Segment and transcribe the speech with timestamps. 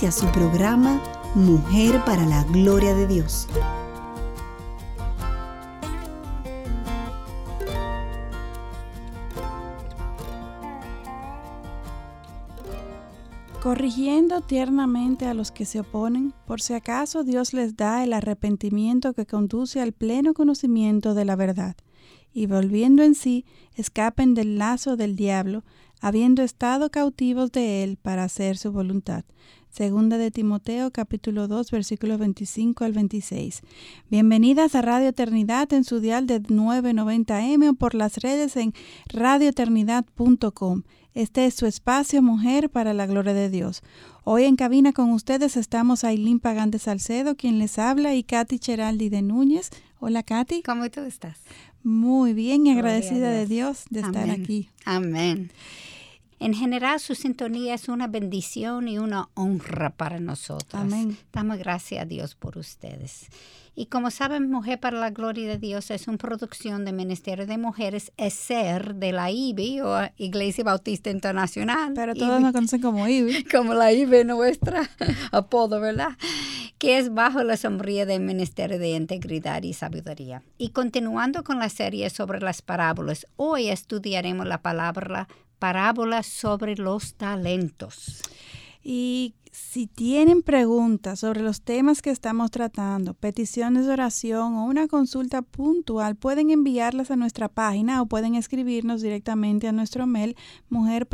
[0.00, 0.98] Inicia su programa
[1.34, 3.46] Mujer para la Gloria de Dios.
[13.62, 19.12] corrigiendo tiernamente a los que se oponen, por si acaso Dios les da el arrepentimiento
[19.12, 21.76] que conduce al pleno conocimiento de la verdad,
[22.32, 23.44] y volviendo en sí,
[23.74, 25.62] escapen del lazo del diablo,
[26.00, 29.24] habiendo estado cautivos de él para hacer su voluntad.
[29.70, 33.62] Segunda de Timoteo capítulo 2 versículos 25 al 26.
[34.10, 38.74] Bienvenidas a Radio Eternidad en su dial de 990M o por las redes en
[39.12, 40.82] radioeternidad.com.
[41.14, 43.82] Este es su espacio Mujer para la Gloria de Dios.
[44.24, 48.58] Hoy en cabina con ustedes estamos Ailín Pagán de Salcedo, quien les habla, y Katy
[48.58, 49.70] Cheraldi de Núñez.
[50.00, 50.62] Hola Katy.
[50.62, 51.38] ¿Cómo tú estás?
[51.84, 54.68] Muy bien y agradecida de Dios de estar aquí.
[54.84, 55.52] Amén.
[56.40, 60.72] En general, su sintonía es una bendición y una honra para nosotros.
[60.72, 61.18] Amén.
[61.34, 63.28] Damos gracias a Dios por ustedes.
[63.74, 67.58] Y como saben, Mujer para la Gloria de Dios es una producción del Ministerio de
[67.58, 71.92] Mujeres ESER de la IBI o Iglesia Bautista Internacional.
[71.94, 73.44] Pero todos nos conocen como IBI.
[73.50, 74.88] Como la IBI, nuestra
[75.32, 76.16] apodo, ¿verdad?
[76.78, 80.42] Que es bajo la sombría del Ministerio de Integridad y Sabiduría.
[80.56, 85.28] Y continuando con la serie sobre las parábolas, hoy estudiaremos la palabra
[85.60, 88.22] parábola sobre los talentos.
[88.82, 94.86] Y si tienen preguntas sobre los temas que estamos tratando, peticiones de oración o una
[94.86, 100.36] consulta puntual, pueden enviarlas a nuestra página o pueden escribirnos directamente a nuestro mail
[100.68, 101.06] mujer.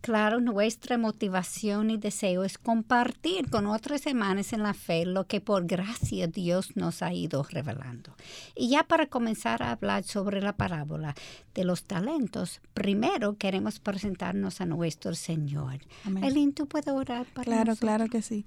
[0.00, 5.40] Claro, nuestra motivación y deseo es compartir con otras hermanas en la fe lo que
[5.40, 8.14] por gracia Dios nos ha ido revelando.
[8.54, 11.14] Y ya para comenzar a hablar sobre la parábola
[11.54, 15.80] de los talentos, primero queremos presentarnos a nuestro Señor.
[16.22, 17.78] Elin, ¿tú puedes orar para Claro, nosotros?
[17.78, 18.44] claro que sí.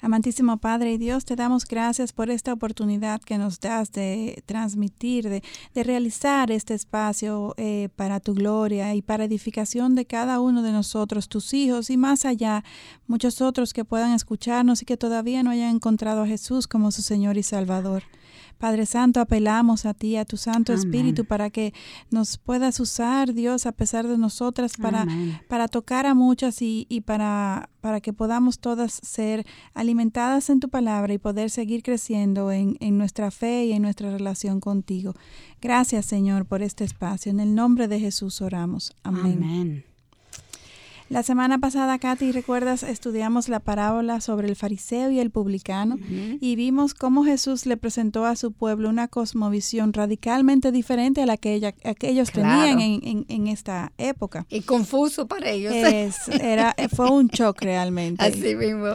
[0.00, 5.30] Amantísimo Padre y Dios, te damos gracias por esta oportunidad que nos das de transmitir,
[5.30, 5.42] de,
[5.72, 10.72] de realizar este espacio eh, para tu gloria y para edificación de cada uno de
[10.72, 12.64] nosotros, tus hijos y más allá,
[13.06, 17.00] muchos otros que puedan escucharnos y que todavía no hayan encontrado a Jesús como su
[17.00, 18.02] Señor y Salvador.
[18.58, 20.84] Padre Santo, apelamos a ti, a tu Santo Amén.
[20.84, 21.72] Espíritu, para que
[22.10, 25.40] nos puedas usar, Dios, a pesar de nosotras, para, Amén.
[25.48, 30.68] para tocar a muchas y, y para, para que podamos todas ser alimentadas en tu
[30.68, 35.14] palabra y poder seguir creciendo en, en nuestra fe y en nuestra relación contigo.
[35.60, 37.30] Gracias, Señor, por este espacio.
[37.30, 38.94] En el nombre de Jesús oramos.
[39.02, 39.42] Amén.
[39.42, 39.93] Amén.
[41.10, 42.82] La semana pasada, Katy, ¿recuerdas?
[42.82, 45.98] Estudiamos la parábola sobre el fariseo y el publicano
[46.40, 51.36] y vimos cómo Jesús le presentó a su pueblo una cosmovisión radicalmente diferente a la
[51.36, 52.58] que, ella- a que ellos Claro.
[52.62, 54.46] tenían en, en- en esta época.
[54.48, 55.74] Y confuso para ellos.
[55.74, 58.24] Es- era, fue un shock realmente.
[58.24, 58.94] Así mismo.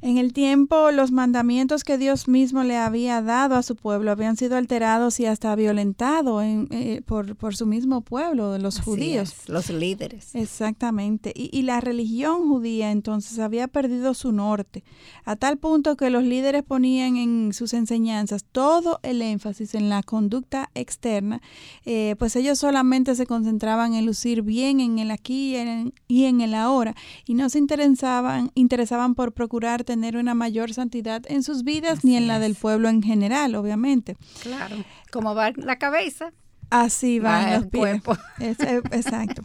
[0.00, 4.36] En el tiempo, los mandamientos que Dios mismo le había dado a su pueblo habían
[4.36, 9.32] sido alterados y hasta violentados en- eh, por, por su mismo pueblo, los Así judíos.
[9.42, 10.36] es, los líderes.
[10.36, 11.32] Exactamente.
[11.34, 14.84] Y, y la religión judía entonces había perdido su norte,
[15.24, 20.04] a tal punto que los líderes ponían en sus enseñanzas todo el énfasis en la
[20.04, 21.42] conducta externa,
[21.84, 26.24] eh, pues ellos solamente se concentraban en lucir bien en el aquí y en, y
[26.26, 26.94] en el ahora,
[27.26, 32.14] y no se interesaban, interesaban por procurar tener una mayor santidad en sus vidas ni
[32.14, 34.16] en la del pueblo en general, obviamente.
[34.42, 34.76] Claro.
[35.10, 36.30] Como va la cabeza,
[36.70, 37.80] Así va van los el pies.
[38.02, 38.16] cuerpo.
[38.38, 39.42] Es- eh, exacto.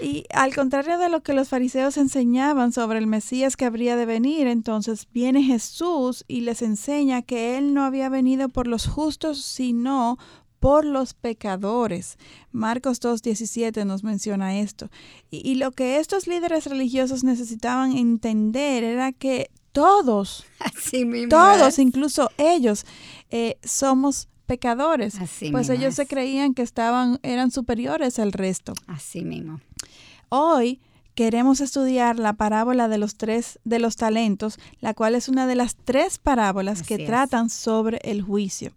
[0.00, 4.06] Y al contrario de lo que los fariseos enseñaban sobre el Mesías que habría de
[4.06, 9.42] venir, entonces viene Jesús y les enseña que Él no había venido por los justos,
[9.44, 10.18] sino
[10.60, 12.18] por los pecadores.
[12.52, 14.90] Marcos 2.17 nos menciona esto.
[15.30, 21.30] Y, y lo que estos líderes religiosos necesitaban entender era que todos, Así mismo.
[21.30, 21.78] todos, es.
[21.78, 22.84] incluso ellos,
[23.30, 25.20] eh, somos pecadores.
[25.20, 28.74] Así Pues ellos se creían que estaban, eran superiores al resto.
[28.86, 29.60] Así mismo.
[30.28, 30.80] Hoy
[31.14, 35.54] queremos estudiar la parábola de los tres de los talentos, la cual es una de
[35.54, 37.06] las tres parábolas que es.
[37.06, 38.72] tratan sobre el juicio.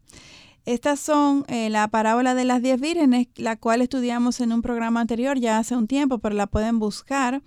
[0.66, 5.02] Estas son eh, la parábola de las diez vírgenes, la cual estudiamos en un programa
[5.02, 7.42] anterior ya hace un tiempo, pero la pueden buscar.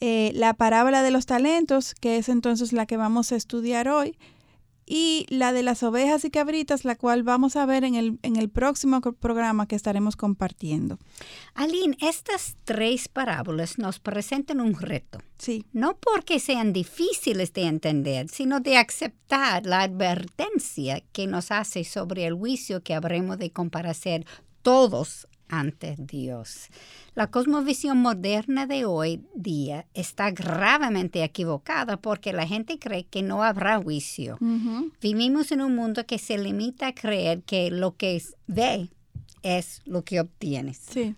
[0.00, 4.16] Eh, la parábola de los talentos, que es entonces la que vamos a estudiar hoy,
[4.94, 8.36] y la de las ovejas y cabritas, la cual vamos a ver en el, en
[8.36, 10.98] el próximo programa que estaremos compartiendo.
[11.54, 15.18] Aline, estas tres parábolas nos presentan un reto.
[15.38, 15.64] Sí.
[15.72, 22.26] No porque sean difíciles de entender, sino de aceptar la advertencia que nos hace sobre
[22.26, 24.26] el juicio que habremos de comparecer
[24.60, 26.68] todos ante Dios.
[27.14, 33.44] La cosmovisión moderna de hoy día está gravemente equivocada porque la gente cree que no
[33.44, 34.38] habrá juicio.
[35.00, 38.88] Vivimos en un mundo que se limita a creer que lo que ve
[39.42, 40.78] es lo que obtienes.
[40.78, 41.14] Sí.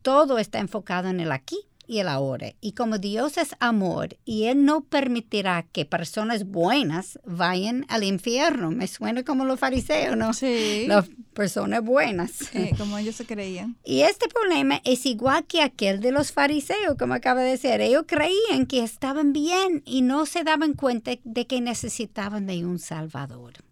[0.00, 2.52] Todo está enfocado en el aquí y el ahora.
[2.60, 8.70] Y como Dios es amor y Él no permitirá que personas buenas vayan al infierno.
[8.70, 10.32] Me suena como los fariseos, ¿no?
[10.32, 10.86] Sí.
[10.86, 12.32] Las personas buenas.
[12.32, 13.76] Sí, como ellos se creían.
[13.84, 17.80] Y este problema es igual que aquel de los fariseos, como acaba de decir.
[17.80, 22.78] Ellos creían que estaban bien y no se daban cuenta de que necesitaban de un
[22.78, 23.65] Salvador.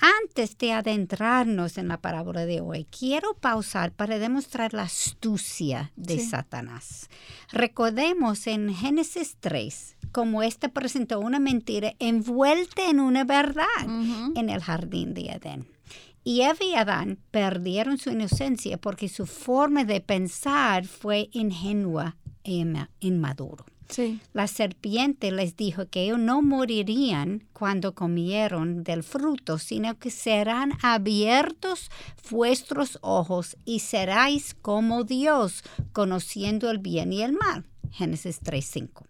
[0.00, 6.18] Antes de adentrarnos en la parábola de hoy, quiero pausar para demostrar la astucia de
[6.20, 6.26] Sí.
[6.28, 7.08] Satanás.
[7.50, 13.66] Recordemos en Génesis 3 cómo éste presentó una mentira envuelta en una verdad
[14.36, 15.66] en el jardín de Edén.
[16.22, 22.52] Y Eva y Adán perdieron su inocencia porque su forma de pensar fue ingenua e
[22.52, 23.64] inma- inmaduro.
[23.88, 24.20] Sí.
[24.32, 30.72] La serpiente les dijo que ellos no morirían cuando comieron del fruto, sino que serán
[30.82, 31.90] abiertos
[32.30, 37.64] vuestros ojos y seráis como Dios, conociendo el bien y el mal.
[37.90, 39.04] Génesis 3.5.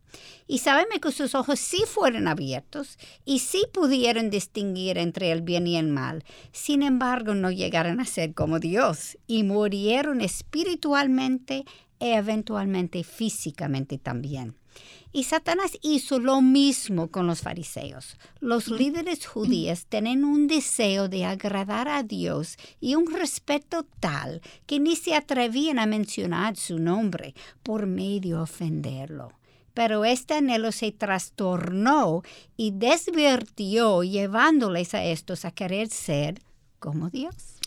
[0.47, 5.67] Y sabemos que sus ojos sí fueron abiertos y sí pudieron distinguir entre el bien
[5.67, 6.25] y el mal.
[6.53, 11.65] Sin embargo, no llegaron a ser como Dios y murieron espiritualmente
[12.01, 14.55] e eventualmente físicamente también.
[15.13, 18.17] Y Satanás hizo lo mismo con los fariseos.
[18.41, 24.81] Los líderes judíos tienen un deseo de agradar a Dios y un respeto tal que
[24.81, 29.33] ni se atrevían a mencionar su nombre por medio de ofenderlo.
[29.75, 32.23] Pero este anhelo se trastornó
[32.57, 36.43] y desvirtió, llevándoles a estos a querer ser
[36.81, 37.58] como Dios.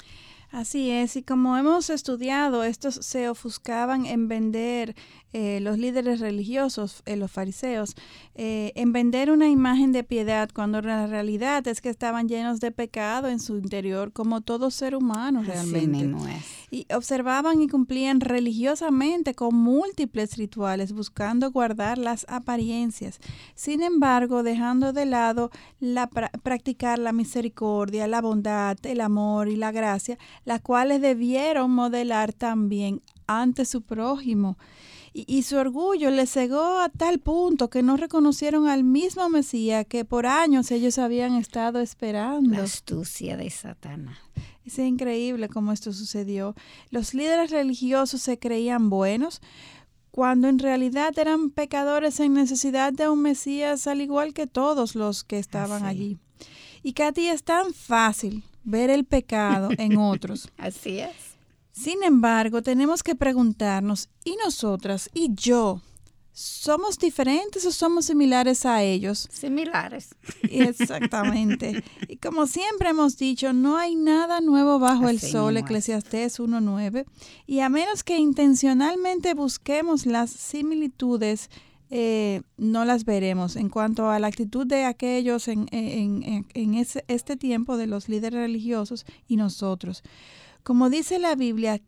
[0.51, 4.95] Así es, y como hemos estudiado, estos se ofuscaban en vender,
[5.31, 7.95] eh, los líderes religiosos, eh, los fariseos,
[8.35, 12.71] eh, en vender una imagen de piedad, cuando la realidad es que estaban llenos de
[12.73, 15.87] pecado en su interior, como todo ser humano Así realmente.
[16.05, 16.43] mismo es.
[16.69, 23.19] Y observaban y cumplían religiosamente con múltiples rituales, buscando guardar las apariencias.
[23.55, 25.49] Sin embargo, dejando de lado
[25.79, 31.71] la pra- practicar la misericordia, la bondad, el amor y la gracia, las cuales debieron
[31.71, 34.57] modelar también ante su prójimo.
[35.13, 39.85] Y, y su orgullo les cegó a tal punto que no reconocieron al mismo Mesías
[39.85, 42.57] que por años ellos habían estado esperando.
[42.57, 44.17] La astucia de Satanás.
[44.63, 46.55] Es increíble cómo esto sucedió.
[46.91, 49.41] Los líderes religiosos se creían buenos
[50.11, 55.23] cuando en realidad eran pecadores en necesidad de un Mesías al igual que todos los
[55.23, 55.89] que estaban Así.
[55.89, 56.17] allí.
[56.83, 60.49] Y Katy es tan fácil ver el pecado en otros.
[60.57, 61.15] Así es.
[61.71, 65.81] Sin embargo, tenemos que preguntarnos, ¿y nosotras y yo?
[66.33, 69.27] ¿Somos diferentes o somos similares a ellos?
[69.31, 70.15] Similares.
[70.43, 71.83] Exactamente.
[72.07, 75.57] Y como siempre hemos dicho, no hay nada nuevo bajo el sol.
[75.57, 77.05] Eclesiastés 1.9.
[77.47, 81.49] Y a menos que intencionalmente busquemos las similitudes,
[81.91, 86.73] eh, no las veremos en cuanto a la actitud de aquellos en, en- en-
[87.07, 90.01] este tiempo de los líderes religiosos y nosotros.
[90.63, 91.81] Como dice la Biblia,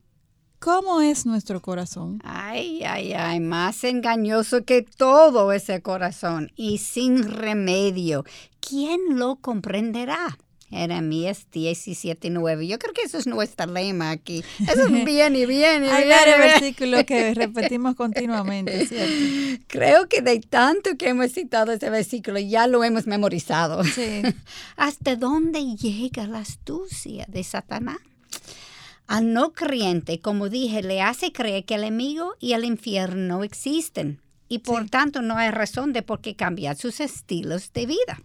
[0.60, 2.20] ¿cómo es nuestro corazón?
[2.24, 8.24] Ay, ay, ay, más engañoso que todo ese corazón y sin remedio.
[8.60, 10.38] ¿Quién lo comprenderá?
[10.74, 12.68] Jeremías 17, 9.
[12.68, 14.44] Yo creo que eso es nuestra lema aquí.
[14.68, 16.18] Eso es bien y bien y Hay bien.
[16.18, 19.64] varios versículos que repetimos continuamente, ¿cierto?
[19.68, 23.84] Creo que de tanto que hemos citado ese versículo ya lo hemos memorizado.
[23.84, 24.22] Sí.
[24.76, 27.98] ¿Hasta dónde llega la astucia de Satanás?
[29.08, 33.44] Al no creyente, como dije, le hace creer que el enemigo y el infierno no
[33.44, 34.90] existen y por Sí.
[34.90, 38.22] tanto no hay razón de por qué cambiar sus estilos de vida.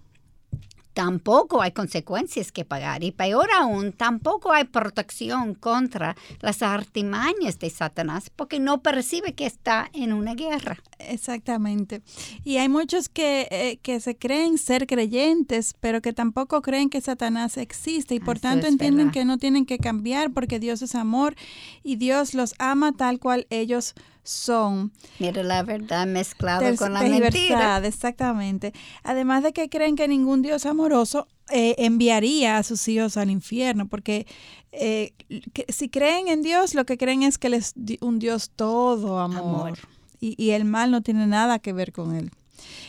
[0.99, 7.71] Tampoco hay consecuencias que pagar y peor aún, tampoco hay protección contra las artimañas de
[7.71, 10.79] Satanás porque no percibe que está en una guerra.
[10.99, 12.03] Exactamente.
[12.45, 17.01] Y hay muchos que, eh, que se creen ser creyentes, pero que tampoco creen que
[17.01, 21.35] Satanás existe y por tanto entienden que no tienen que cambiar porque Dios es amor
[21.83, 23.95] y Dios los ama tal cual ellos
[24.29, 24.93] son.
[25.19, 27.79] Mira la verdad mezclada con la mentira.
[27.79, 28.73] Exactamente.
[29.03, 33.89] Además de que creen que ningún Dios amoroso eh, enviaría a sus hijos al infierno,
[33.89, 34.27] porque
[34.73, 35.15] eh,
[35.69, 39.79] si creen en Dios, lo que creen es que Él es un Dios todo amor,
[40.21, 42.31] Y, y el mal no tiene nada que ver con Él.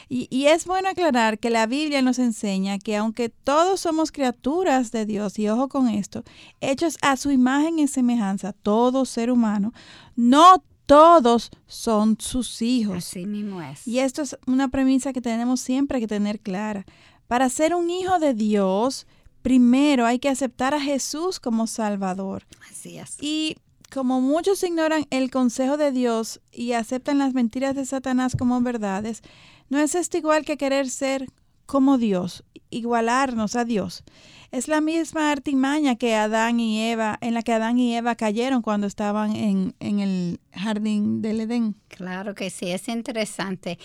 [0.07, 4.91] Y, y, es bueno aclarar que la Biblia nos enseña que aunque todos somos criaturas
[4.91, 6.23] de Dios, y ojo con esto,
[6.59, 9.71] hechos a su imagen y semejanza, todo ser humano,
[10.15, 12.97] no todos son sus hijos.
[12.97, 13.87] Así mismo es.
[13.87, 16.83] Y esto es una premisa que tenemos siempre que tener clara.
[17.27, 19.05] Para ser un hijo de Dios,
[19.43, 22.47] primero hay que aceptar a Jesús como Salvador.
[22.71, 23.21] Así es.
[23.21, 23.57] Y
[23.89, 29.21] como muchos ignoran el consejo de Dios y aceptan las mentiras de Satanás como verdades,
[29.69, 31.27] no es esto igual que querer ser
[31.65, 34.03] como Dios, igualarnos a Dios.
[34.51, 38.63] Es la misma artimaña que Adán y Eva, en la que Adán y Eva cayeron
[38.63, 41.75] cuando estaban en, en el jardín del Edén.
[41.87, 43.77] Claro que sí, es interesante.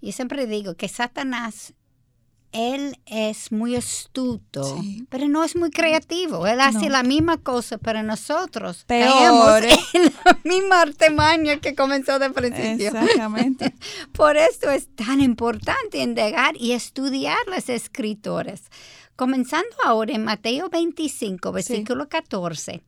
[0.00, 1.74] Yo siempre digo que Satanás
[2.54, 6.46] él es muy astuto, pero no es muy creativo.
[6.46, 9.64] Él hace la misma cosa, pero nosotros Peor.
[9.92, 12.86] en la misma artemaña que comenzó de principio.
[12.86, 13.74] Exactamente.
[14.12, 18.62] Por eso es tan importante indagar y estudiar las escrituras.
[19.16, 22.84] Comenzando ahora en Mateo 25, versículo 14.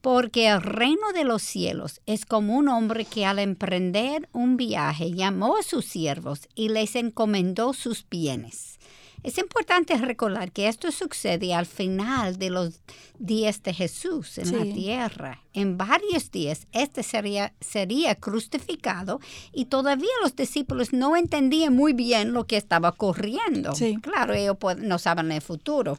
[0.00, 5.10] Porque el reino de los cielos es como un hombre que al emprender un viaje
[5.12, 8.78] llamó a sus siervos y les encomendó sus bienes.
[9.22, 12.80] Es importante recordar que esto sucede al final de los
[13.18, 15.42] días de Jesús en la tierra.
[15.52, 19.20] En varios días este sería, sería crucificado
[19.52, 23.72] y todavía los discípulos no entendían muy bien lo que estaba ocurriendo.
[24.00, 25.98] Claro, ellos no saben el futuro.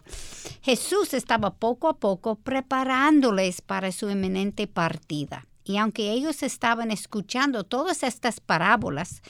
[0.61, 5.45] Jesús estaba poco a poco preparándoles para su inminente partida.
[5.63, 9.21] Y aunque ellos estaban escuchando todas estas parábolas,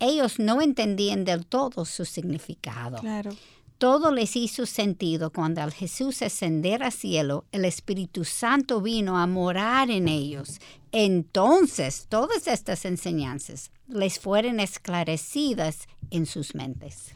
[0.00, 2.98] ellos no entendían del todo su significado.
[2.98, 3.30] Claro.
[3.78, 9.26] Todo les hizo sentido cuando al Jesús ascender al cielo, el Espíritu Santo vino a
[9.28, 10.60] morar en ellos.
[10.90, 17.12] Entonces todas estas enseñanzas les fueron esclarecidas en sus mentes.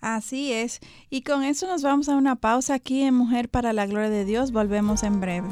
[0.00, 0.80] Así es.
[1.10, 4.24] Y con eso nos vamos a una pausa aquí en Mujer para la Gloria de
[4.24, 4.50] Dios.
[4.50, 5.48] Volvemos en breve.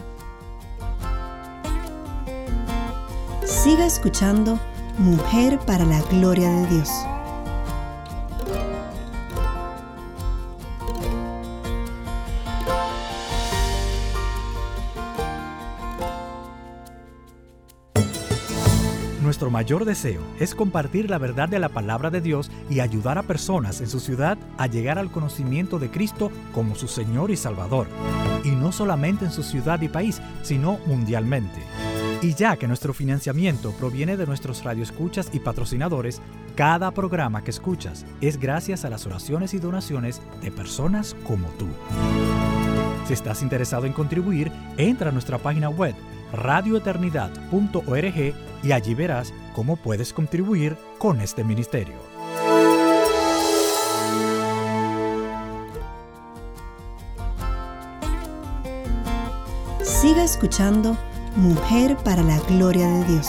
[3.44, 4.58] Siga escuchando
[4.98, 6.90] Mujer para la Gloria de Dios.
[19.22, 23.22] Nuestro mayor deseo es compartir la verdad de la palabra de Dios y ayudar a
[23.22, 27.86] personas en su ciudad a llegar al conocimiento de Cristo como su Señor y Salvador.
[28.42, 31.62] Y no solamente en su ciudad y país, sino mundialmente.
[32.20, 36.20] Y ya que nuestro financiamiento proviene de nuestros radioescuchas y patrocinadores,
[36.56, 41.68] cada programa que escuchas es gracias a las oraciones y donaciones de personas como tú.
[43.06, 45.94] Si estás interesado en contribuir, entra a nuestra página web
[46.32, 48.34] radioeternidad.org
[48.64, 51.94] y allí verás cómo puedes contribuir con este ministerio.
[59.82, 60.96] Siga escuchando
[61.38, 63.28] Mujer para la Gloria de Dios.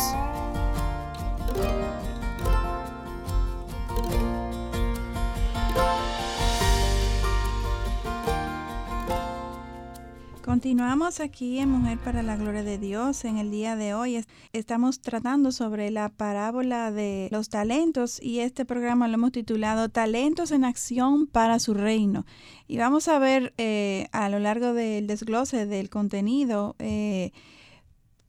[10.44, 13.25] Continuamos aquí en Mujer para la Gloria de Dios.
[13.25, 18.66] En el día de hoy estamos tratando sobre la parábola de los talentos y este
[18.66, 22.25] programa lo hemos titulado Talentos en Acción para su Reino.
[22.68, 27.34] Y vamos a ver eh, a lo largo del desglose del contenido eh,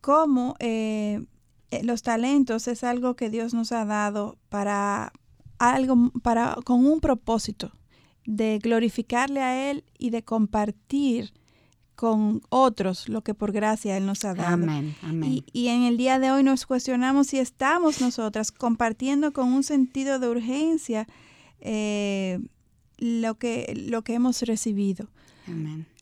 [0.00, 1.24] cómo eh,
[1.70, 5.12] eh, los talentos es algo que Dios nos ha dado para
[5.58, 7.72] algo, para, con un propósito
[8.24, 11.32] de glorificarle a Él y de compartir
[11.94, 14.54] con otros lo que por gracia Él nos ha dado.
[14.54, 19.52] Amén, Y, y, en el día de hoy nos cuestionamos si estamos nosotras compartiendo con
[19.52, 21.06] un sentido de urgencia
[21.60, 22.40] eh,
[22.96, 25.08] lo, que, lo que hemos recibido.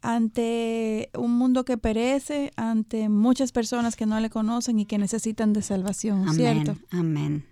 [0.02, 5.52] Ante un mundo que perece, ante muchas personas que no le conocen y que necesitan
[5.52, 6.76] de salvación, ¿cierto?
[6.90, 7.44] Amén.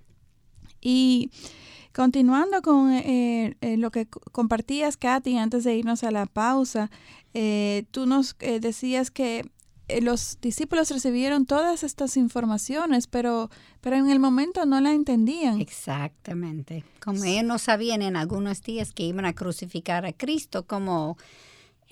[0.80, 1.30] Y
[1.96, 6.90] Continuando con eh, eh, lo que compartías, Katy, antes de irnos a la pausa,
[7.32, 9.50] eh, tú nos decías que
[10.02, 13.48] los discípulos recibieron todas estas informaciones, pero,
[13.80, 15.58] pero en el momento no la entendían.
[15.58, 16.84] Exactamente.
[17.02, 21.16] Como ellos no sabían en algunos días que iban a crucificar a Cristo, como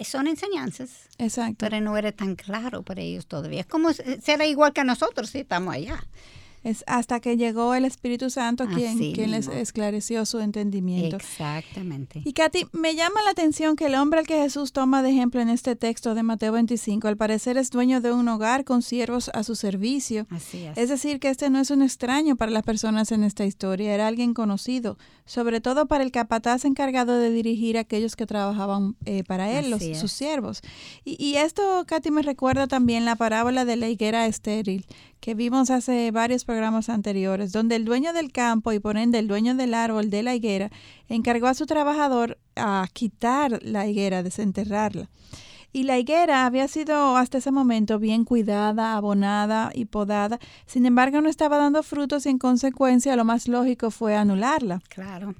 [0.02, 1.08] son enseñanzas.
[1.18, 1.56] Exacto.
[1.60, 3.60] Pero no era tan claro para ellos todavía.
[3.60, 6.04] Es como será igual que nosotros si estamos allá.
[6.64, 11.16] Es hasta que llegó el Espíritu Santo quien, quien les esclareció su entendimiento.
[11.16, 12.23] Exactamente.
[12.25, 15.40] Y Katy, me llama la atención que el hombre al que Jesús toma de ejemplo
[15.40, 19.30] en este texto de Mateo 25, al parecer es dueño de un hogar con siervos
[19.35, 20.26] a su servicio.
[20.30, 20.76] Así es.
[20.78, 24.06] Es decir, que este no es un extraño para las personas en esta historia, era
[24.06, 29.23] alguien conocido, sobre todo para el capataz encargado de dirigir a aquellos que trabajaban eh,
[29.25, 30.62] para él, los, sus siervos.
[31.04, 34.87] Y, y esto, Katy, me recuerda también la parábola de la higuera estéril,
[35.25, 39.26] que vimos hace varios programas anteriores, donde el dueño del campo y por ende el
[39.26, 40.71] dueño del árbol de la higuera
[41.09, 45.09] encargó a su trabajador a quitar la higuera, desenterrarla.
[45.73, 50.40] Y la higuera había sido hasta ese momento bien cuidada, abonada y podada.
[50.66, 54.83] Sin embargo, no estaba dando frutos y en consecuencia lo más lógico fue anularla.
[54.90, 55.35] Claro.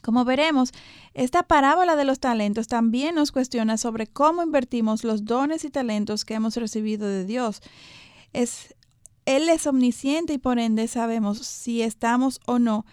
[0.00, 0.72] Como veremos,
[1.12, 6.24] esta parábola de los talentos también nos cuestiona sobre cómo invertimos los dones y talentos
[6.24, 7.60] que hemos recibido de Dios.
[8.32, 8.74] Es
[9.26, 12.86] él es omnisciente y por ende sabemos si estamos o no.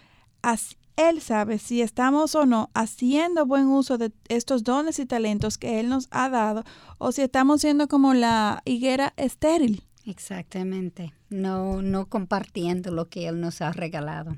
[0.96, 5.80] Él sabe si estamos o no haciendo buen uso de estos dones y talentos que
[5.80, 6.62] Él nos ha dado
[6.98, 9.82] o si estamos siendo como la higuera estéril.
[10.04, 14.36] Exactamente, no, no compartiendo lo que Él nos ha regalado.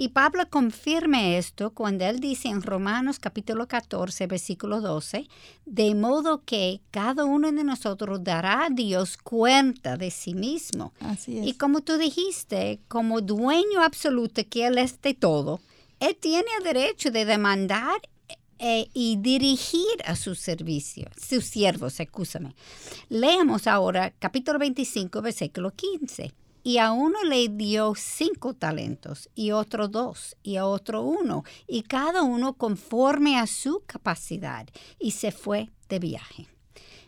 [0.00, 5.26] Y Pablo confirma esto cuando él dice en Romanos capítulo 14, versículo 12,
[5.66, 10.92] de modo que cada uno de nosotros dará a Dios cuenta de sí mismo.
[11.00, 11.48] Así es.
[11.48, 15.58] Y como tú dijiste, como dueño absoluto que Él es de todo,
[15.98, 18.00] Él tiene el derecho de demandar
[18.60, 22.54] eh, y dirigir a su servicio, sus siervos, escúchame.
[23.08, 26.32] Leamos ahora capítulo 25, versículo 15.
[26.68, 31.80] Y a uno le dio cinco talentos, y otro dos, y a otro uno, y
[31.80, 36.46] cada uno conforme a su capacidad, y se fue de viaje.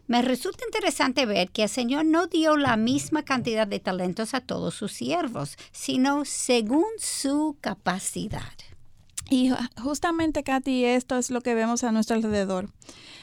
[0.06, 4.40] Me resulta interesante ver que el Señor no dio la misma cantidad de talentos a
[4.40, 8.54] todos sus siervos, sino según su capacidad.
[9.28, 12.70] Y justamente, Katy, esto es lo que vemos a nuestro alrededor.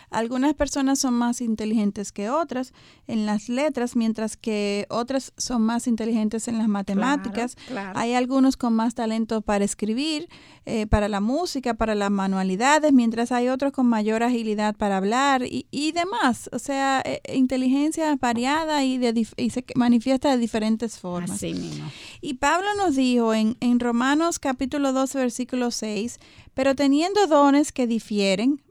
[0.09, 2.73] Algunas personas son más inteligentes que otras
[3.07, 7.57] en las letras, mientras que otras son más inteligentes en las matemáticas.
[7.93, 10.29] Hay algunos con más talento para escribir,
[10.65, 15.43] eh, para la música, para las manualidades, mientras hay otros con mayor agilidad para hablar
[15.45, 16.49] y, demás.
[16.53, 21.31] O sea, eh, inteligencia variada y, de, y se manifiesta de diferentes formas.
[21.31, 21.85] Así mismo.
[22.21, 26.19] Y Pablo nos dijo en, en Romanos capítulo 12, versículo 6,
[26.53, 28.61] pero teniendo dones que difieren,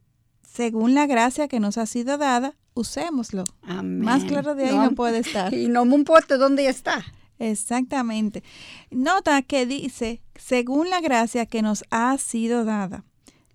[0.57, 3.45] según la gracia que nos ha sido dada, usémoslo.
[3.62, 5.53] Más claro de ahí no, puede estar.
[5.55, 7.05] Y no me importa dónde está.
[7.38, 8.42] Exactamente.
[8.90, 13.05] Nota que dice, según la gracia que nos ha sido dada.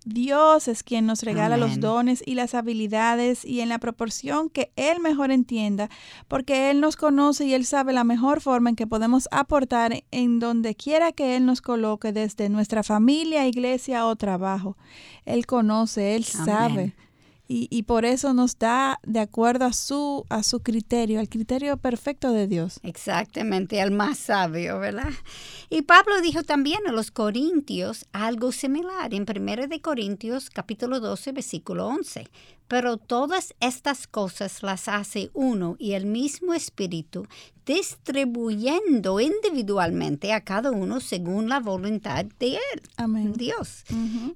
[0.04, 4.72] Dios es quien nos regala los dones y las habilidades y en la proporción que
[4.76, 5.88] Él mejor entienda,
[6.28, 10.38] porque Él nos conoce y Él sabe la mejor forma en que podemos aportar en
[10.38, 14.76] donde quiera que Él nos coloque, desde nuestra familia, iglesia o trabajo.
[15.24, 16.94] Él conoce, Él sabe
[17.70, 22.32] y, por eso nos da de acuerdo a su, a su criterio, al criterio perfecto
[22.32, 22.80] de Dios.
[22.82, 25.12] Exactamente, al más sabio, ¿verdad?
[25.68, 31.32] Y Pablo dijo también a los corintios algo similar en 1 de Corintios capítulo 12,
[31.32, 32.28] versículo 11.
[32.68, 37.26] Pero todas estas cosas las hace uno y el mismo Espíritu,
[37.66, 43.32] distribuyendo individualmente a cada uno según la voluntad de Él, Amén.
[43.34, 43.84] Dios.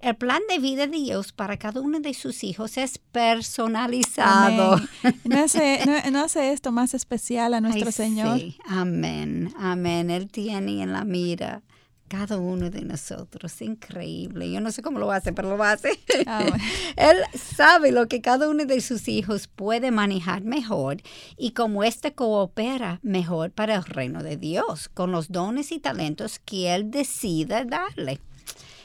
[0.01, 4.81] El plan de vida de Dios para cada uno de sus hijos es personalizado.
[5.25, 8.41] No hace, no, hace, esto más especial a nuestro Señor.
[8.67, 10.11] Amén, amén.
[10.11, 11.62] Él tiene en la mira
[12.09, 13.61] cada uno de nosotros.
[13.62, 14.51] Increíble.
[14.51, 15.99] Yo no sé cómo lo hace, pero lo hace.
[16.27, 16.47] Ah,
[16.97, 20.99] Él sabe lo que cada uno de sus hijos puede manejar mejor
[21.37, 26.38] y cómo éste coopera mejor para el reino de Dios con los dones y talentos
[26.38, 28.21] que Él decida darle.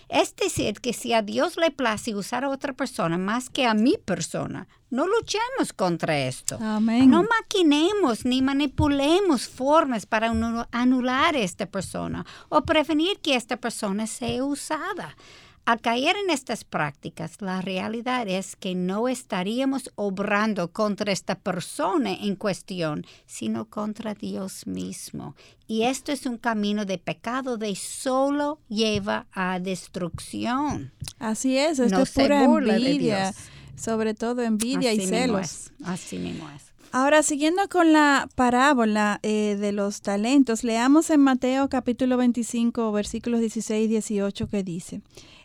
[0.10, 3.74] Es decir, que si a Dios le place usar a otra persona más que a
[3.74, 6.60] mi persona, no luchemos contra esto.
[6.60, 10.32] No maquinemos ni manipulemos formas para
[10.72, 15.16] anular a esta persona o prevenir que esta persona sea usada.
[15.64, 22.14] Al caer en estas prácticas, la realidad es que no estaríamos obrando contra esta persona
[22.14, 25.36] en cuestión, sino contra Dios mismo.
[25.68, 30.92] Y esto es un camino de pecado de solo lleva a destrucción.
[31.20, 32.44] Así es, esto es pura
[32.76, 33.32] envidia,
[33.82, 35.72] sobre todo envidia y celos.
[35.84, 36.72] Así mismo es.
[36.94, 43.40] Ahora, siguiendo con la parábola eh, de los talentos, leamos en Mateo capítulo 25, versículos
[43.40, 45.02] 16 y 18 que dice,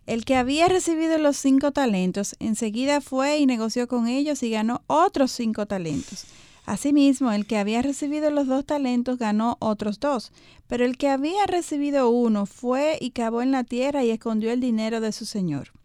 [0.06, 4.82] el que había recibido los cinco talentos, enseguida fue y negoció con ellos y ganó
[4.88, 6.26] otros cinco talentos.
[6.64, 10.32] Asimismo, el que había recibido los dos talentos ganó otros dos,
[10.66, 14.60] pero el que había recibido uno fue y cavó en la tierra y escondió el
[14.60, 15.75] dinero de su señor.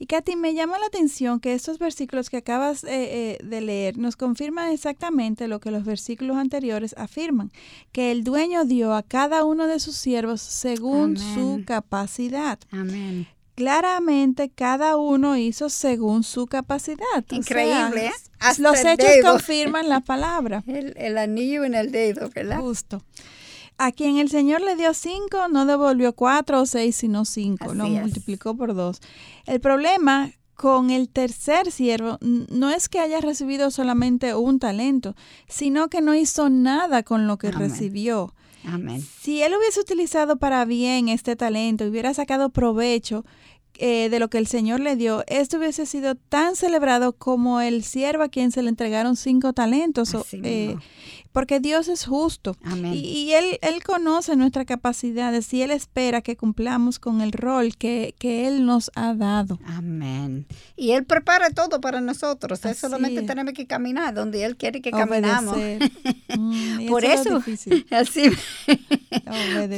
[0.00, 3.98] Y Katy, me llama la atención que estos versículos que acabas eh, eh, de leer
[3.98, 7.50] nos confirman exactamente lo que los versículos anteriores afirman,
[7.90, 12.60] que el dueño dio a cada uno de sus siervos según su capacidad.
[12.70, 13.26] Amén.
[13.56, 17.24] Claramente cada uno hizo según su capacidad.
[17.30, 18.06] Increíble.
[18.06, 18.12] ¿eh?
[18.58, 20.62] los hechos confirman la palabra.
[20.68, 22.60] El, el anillo en el dedo, ¿verdad?
[22.60, 23.02] Justo.
[23.78, 27.86] A quien el Señor le dio cinco, no devolvió cuatro o seis, sino cinco, lo
[27.86, 29.00] multiplicó por dos.
[29.46, 35.14] El problema con el tercer siervo no es que haya recibido solamente un talento,
[35.46, 38.34] sino que no hizo nada con lo que recibió.
[38.64, 39.00] Amén.
[39.20, 43.24] Si él hubiese utilizado para bien este talento, hubiera sacado provecho
[43.80, 47.84] eh, de lo que el Señor le dio, esto hubiese sido tan celebrado como el
[47.84, 50.16] siervo a quien se le entregaron cinco talentos
[51.38, 52.56] porque Dios es justo.
[52.92, 58.12] Y, él, él conoce nuestras capacidades y Él espera que cumplamos con el rol que,
[58.20, 59.60] Él nos ha dado.
[59.64, 60.46] Amén.
[60.74, 62.64] Y Él prepara todo para nosotros.
[62.64, 65.56] Es solamente tenemos que caminar donde Él quiere que caminamos.
[66.36, 67.42] Mm, por eso,
[67.90, 68.30] así,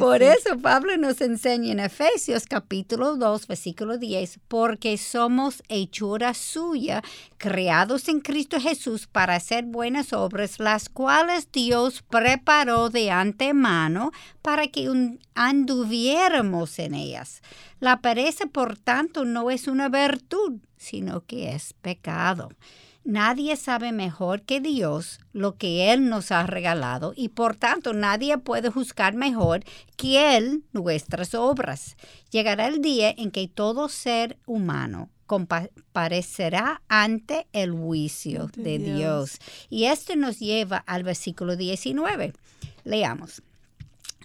[0.01, 7.03] por eso Pablo nos enseña en Efesios capítulo 2, versículo 10, porque somos hechura suya,
[7.39, 14.69] creados en Cristo Jesús para hacer buenas obras, las cuales Dios preparó de antemano para
[14.69, 14.91] que
[15.35, 17.43] anduviéramos en ellas.
[17.81, 22.51] La pereza, por tanto, no es una virtud, sino que es pecado.
[23.03, 28.37] Nadie sabe mejor que Dios lo que Él nos ha regalado y por tanto nadie
[28.37, 29.65] puede juzgar mejor
[29.97, 31.97] que Él nuestras obras.
[32.31, 39.39] Llegará el día en que todo ser humano comparecerá ante el juicio de, Dios.
[39.69, 42.33] Y esto nos lleva al versículo 19.
[42.83, 43.41] Leamos.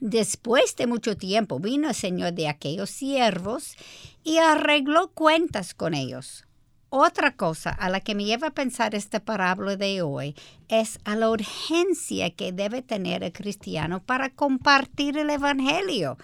[0.02, 3.76] Después de mucho tiempo vino el Señor de aquellos siervos
[4.24, 6.45] y arregló cuentas con ellos.
[6.90, 10.36] Otra cosa a la que me lleva a pensar esta parábola de hoy
[10.70, 16.18] es a la urgencia que debe tener el cristiano para compartir el Evangelio.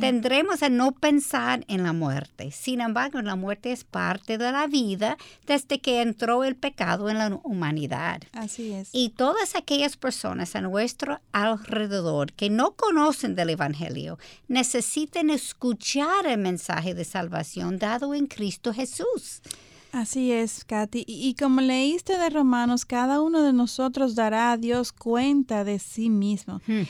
[0.00, 2.50] Tendremos a no pensar en la muerte.
[2.52, 7.18] Sin embargo, la muerte es parte de la vida desde que entró el pecado en
[7.18, 8.22] la humanidad.
[8.32, 8.90] Así es.
[8.92, 16.38] Y todas aquellas personas a nuestro alrededor que no conocen del Evangelio necesitan escuchar el
[16.38, 19.42] mensaje de salvación dado en Cristo Jesús.
[19.92, 21.04] Así es, Katy.
[21.06, 26.10] Y, como leíste de Romanos, cada uno de nosotros dará a Dios cuenta de sí
[26.10, 26.60] mismo.
[26.66, 26.82] Hmm.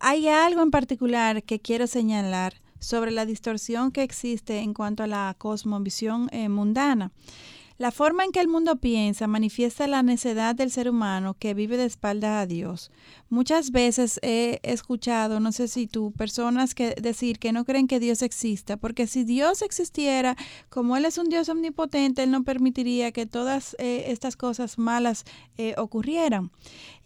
[0.00, 5.06] Hay algo en particular que quiero señalar sobre la distorsión que existe en cuanto a
[5.06, 7.12] la cosmovisión eh, mundana.
[7.78, 11.76] La forma en que el mundo piensa manifiesta la necedad del ser humano que vive
[11.76, 12.90] de espalda a Dios.
[13.32, 17.98] Muchas veces he escuchado, no sé si tú, personas que decir que no creen que
[17.98, 20.36] Dios exista, porque si Dios existiera,
[20.68, 25.24] como Él es un Dios omnipotente, Él no permitiría que todas eh, estas cosas malas
[25.56, 26.50] eh, ocurrieran.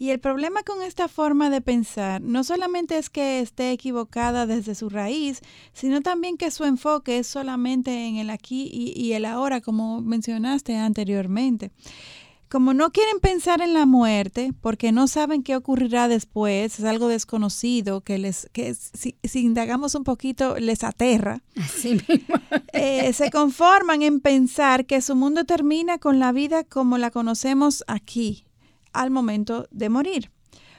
[0.00, 4.74] Y el problema con esta forma de pensar no solamente es que esté equivocada desde
[4.74, 5.42] su raíz,
[5.74, 10.76] sino también que su enfoque es solamente en el aquí y el ahora, como mencionaste
[10.76, 11.70] anteriormente.
[12.56, 17.06] Como no quieren pensar en la muerte, porque no saben qué ocurrirá después, es algo
[17.08, 21.42] desconocido que les, que si, indagamos un poquito les aterra.
[21.62, 22.00] Así
[22.72, 27.84] eh, se conforman en pensar que su mundo termina con la vida como la conocemos
[27.88, 28.46] aquí,
[28.94, 30.30] al momento de morir.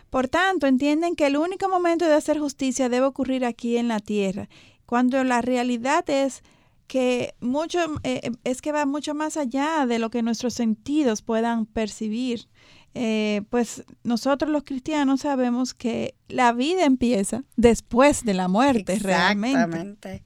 [0.09, 3.99] Por tanto, entienden que el único momento de hacer justicia debe ocurrir aquí en la
[3.99, 4.49] tierra,
[4.87, 6.41] cuando la realidad es
[6.87, 11.21] que mucho eh, eh, es que va mucho más allá de lo que nuestros sentidos
[11.21, 12.47] puedan percibir.
[12.95, 20.23] Eh, pues nosotros los cristianos sabemos que la vida empieza después de la muerte Exactamente.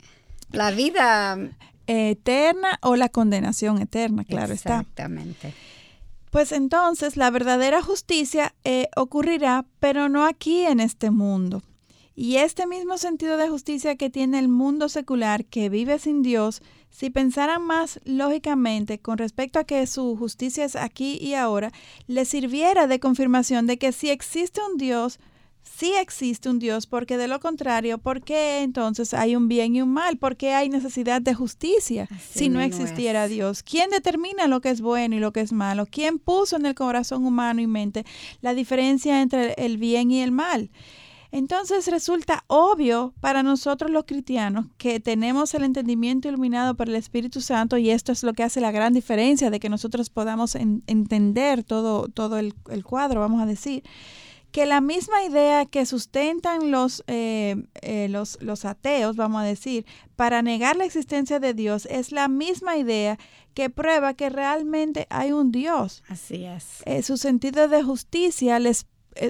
[0.52, 1.38] La vida
[1.88, 4.80] eterna o la condenación eterna, claro está.
[4.80, 5.54] Exactamente.
[6.30, 8.54] Pues entonces la verdadera justicia
[8.96, 11.62] ocurrirá, pero no aquí en este mundo.
[12.16, 16.62] Y este mismo sentido de justicia que tiene el mundo secular que vive sin Dios,
[16.90, 21.72] si pensaran más lógicamente con respecto a que su justicia es aquí y ahora,
[22.08, 25.20] le sirviera de confirmación de que si existe un Dios,
[25.64, 29.82] sí existe un Dios, porque de lo contrario, ¿por qué entonces hay un bien y
[29.82, 30.18] un mal?
[30.18, 33.64] ¿Por qué hay necesidad de justicia si no existiera Dios?
[33.64, 35.86] ¿Quién determina lo que es bueno y lo que es malo?
[35.86, 38.06] ¿Quién puso en el corazón humano y mente
[38.42, 40.70] la diferencia entre el bien y el mal?
[41.32, 47.40] Entonces resulta obvio para nosotros los cristianos que tenemos el entendimiento iluminado por el Espíritu
[47.40, 51.64] Santo y esto es lo que hace la gran diferencia de que nosotros podamos entender
[51.64, 53.84] todo, todo el, cuadro, vamos a decir,
[54.52, 59.86] que la misma idea que sustentan los, eh, eh, los, los ateos, vamos a decir,
[60.18, 63.18] para negar la existencia de Dios, es la misma idea
[63.54, 66.04] que prueba que realmente hay un Dios.
[66.10, 66.84] Así es.
[66.86, 68.86] Eh, su sentido de justicia les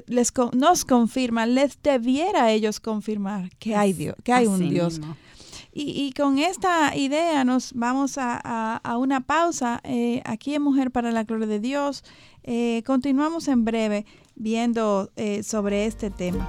[0.07, 5.01] les, nos confirma, les debiera a ellos confirmar que hay Dios, que hay un Dios.
[5.73, 11.23] Y, con esta idea nos vamos a, una pausa eh, aquí en Mujer para la
[11.23, 12.03] Gloria de Dios.
[12.43, 15.11] Eh, continuamos en breve viendo
[15.43, 16.47] sobre este tema.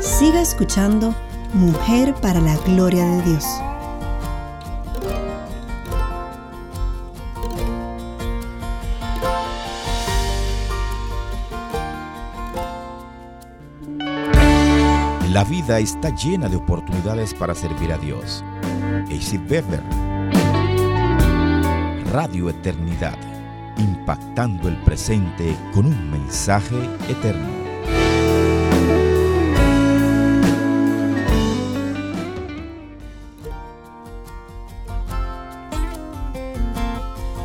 [0.00, 1.14] Siga escuchando
[1.52, 3.44] Mujer para la Gloria de Dios.
[15.32, 18.42] La vida está llena de oportunidades para servir a Dios.
[19.06, 19.80] AC Weber.
[22.12, 23.16] Radio Eternidad.
[23.78, 26.74] Impactando el presente con un mensaje
[27.08, 27.48] eterno.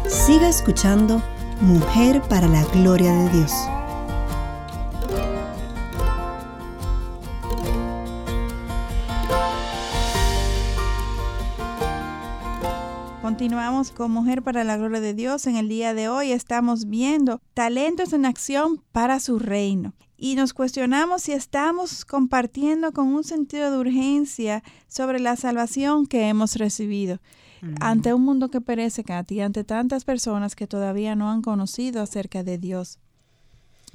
[0.07, 1.21] Siga escuchando
[1.61, 3.53] Mujer para la Gloria de Dios.
[13.35, 15.45] Continuamos con Mujer para la Gloria de Dios.
[15.45, 19.93] En el día de hoy estamos viendo talentos en acción para su reino.
[20.15, 26.29] Y nos cuestionamos si estamos compartiendo con un sentido de urgencia sobre la salvación que
[26.29, 27.19] hemos recibido.
[27.61, 27.75] Mm.
[27.81, 32.41] Ante un mundo que perece, Katy, ante tantas personas que todavía no han conocido acerca
[32.41, 32.99] de Dios.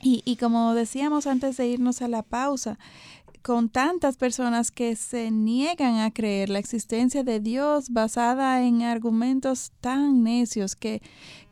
[0.02, 2.78] Y, y como decíamos antes de irnos a la pausa,
[3.42, 9.72] con tantas personas que se niegan a creer la existencia de Dios basada en argumentos
[9.80, 11.02] tan necios que,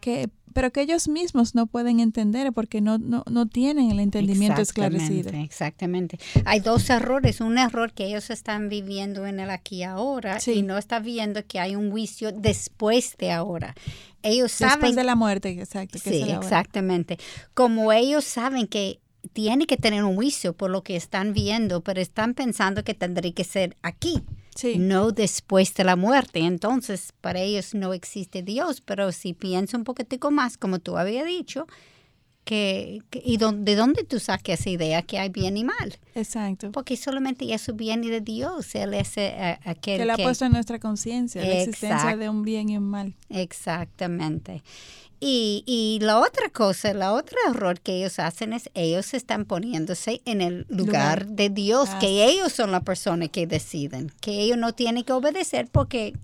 [0.01, 4.61] que pero que ellos mismos no pueden entender porque no, no, no tienen el entendimiento
[4.61, 5.31] esclarecido.
[5.31, 6.19] Exactamente.
[6.45, 7.41] Hay dos errores.
[7.41, 11.47] Un error que ellos están viviendo en el aquí y ahora y no está viendo
[11.47, 13.77] que hay un juicio después de ahora.
[14.23, 14.81] Ellos saben...
[14.81, 15.99] Después de la muerte, exacto.
[15.99, 17.19] sí, exactamente.
[17.55, 18.99] Como ellos saben que
[19.33, 23.33] tiene que tener un juicio por lo que están viendo, pero están pensando que tendría
[23.33, 24.23] que ser aquí,
[24.77, 26.41] no después de la muerte.
[26.41, 31.27] Entonces, para ellos no existe Dios, pero si piensa un poquitico más, como tú habías
[31.27, 31.67] dicho,
[32.49, 35.99] que, ¿y de dónde tú sacas esa idea que hay bien y mal?
[36.15, 36.73] Exacto.
[36.73, 38.75] Porque solamente eso viene de Dios.
[38.75, 40.07] Él es eh, aquel que...
[40.07, 43.15] le ha puesto en nuestra conciencia la existencia de un bien y un mal.
[43.29, 44.63] Exactamente.
[45.21, 50.23] Y, y, la otra cosa, la otro error que ellos hacen es ellos están poniéndose
[50.25, 54.75] en el lugar, de Dios, que ellos son la persona que deciden, que ellos no
[54.75, 56.15] tienen que obedecer porque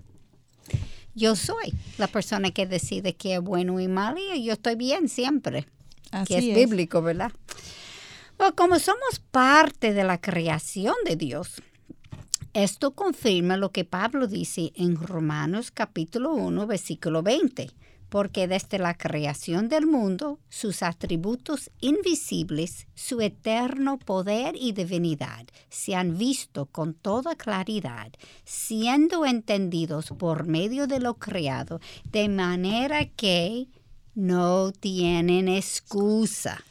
[1.13, 5.09] yo soy la persona que decide qué es bueno y malo y yo estoy bien
[5.09, 5.67] siempre,
[6.25, 7.33] que es, bíblico, ¿verdad?
[8.37, 11.61] Bueno, como somos parte de la creación de Dios,
[12.53, 17.69] esto confirma lo que Pablo dice en Romanos capítulo 1, versículo 20
[18.15, 25.95] porque desde la creación del mundo, sus atributos invisibles, su eterno poder y divinidad, se
[25.95, 28.13] han visto con toda claridad,
[28.45, 33.67] siendo entendidos por medio de lo creado, de manera que
[34.13, 36.63] no tienen excusa.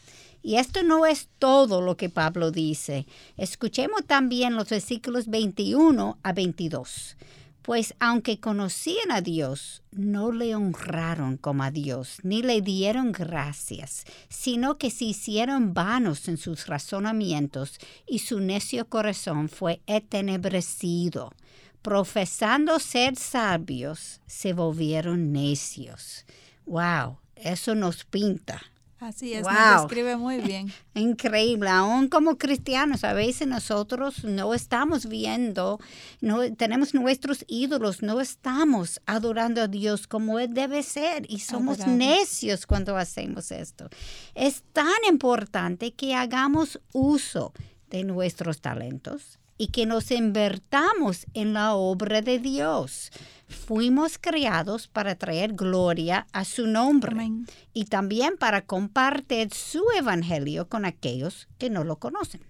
[0.43, 3.05] Y esto no es todo lo que Pablo dice.
[3.37, 7.17] Escuchemos también los versículos 21 a 22
[7.65, 14.05] pues aunque conocían a Dios, no le honraron como a Dios, ni le dieron gracias,
[14.29, 21.33] sino que se hicieron vanos en sus razonamientos, y su necio corazón fue etenebrecido.
[21.81, 26.27] Profesando ser sabios, se volvieron necios.
[26.67, 27.17] ¡Wow!
[27.35, 28.61] Eso nos pinta
[29.01, 29.53] Así es, Wow.
[29.53, 30.73] nos describe muy bien.
[30.95, 35.79] Increíble, aún como cristianos, a veces nosotros no estamos viendo,
[36.21, 41.87] no tenemos nuestros ídolos, no estamos adorando a Dios como Él debe ser y somos
[41.87, 43.89] necios cuando hacemos esto.
[44.35, 47.53] Es tan importante que hagamos uso
[47.91, 53.11] de nuestros talentos y que nos invertamos en la obra de Dios.
[53.55, 57.47] Fuimos creados para traer gloria a su nombre Amén.
[57.73, 62.43] y también para compartir su evangelio con aquellos que no lo conocen.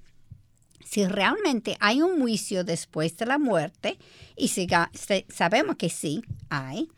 [0.84, 3.98] Si realmente hay un juicio después de la muerte,
[4.36, 4.48] y
[5.28, 6.88] sabemos que sí hay,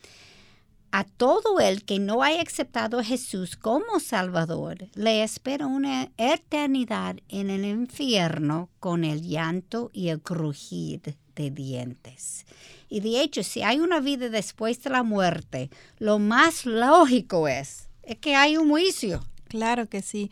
[0.97, 7.17] a todo el que no haya aceptado a Jesús como Salvador, le espera una eternidad
[7.29, 11.03] en el infierno con el llanto y el crujir
[11.35, 12.47] de dientes.
[12.89, 17.91] Y de hecho, si hay una vida después de la muerte, lo más lógico es,
[18.03, 19.23] es que hay un juicio.
[19.49, 20.31] Claro que sí.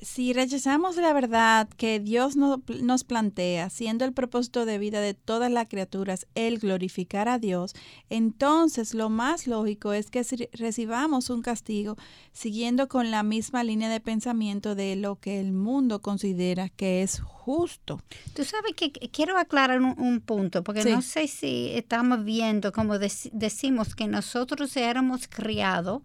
[0.00, 5.14] Si rechazamos la verdad que Dios no- nos plantea, siendo el propósito de vida de
[5.14, 7.74] todas las criaturas el glorificar a Dios,
[8.10, 11.96] entonces lo más lógico es que si- recibamos un castigo
[12.32, 17.20] siguiendo con la misma línea de pensamiento de lo que el mundo considera que es
[17.20, 18.00] justo.
[18.34, 20.90] Tú sabes que quiero aclarar un, un punto, porque Sí.
[20.90, 26.02] no sé si estamos viendo, como dec- decimos, que nosotros éramos criados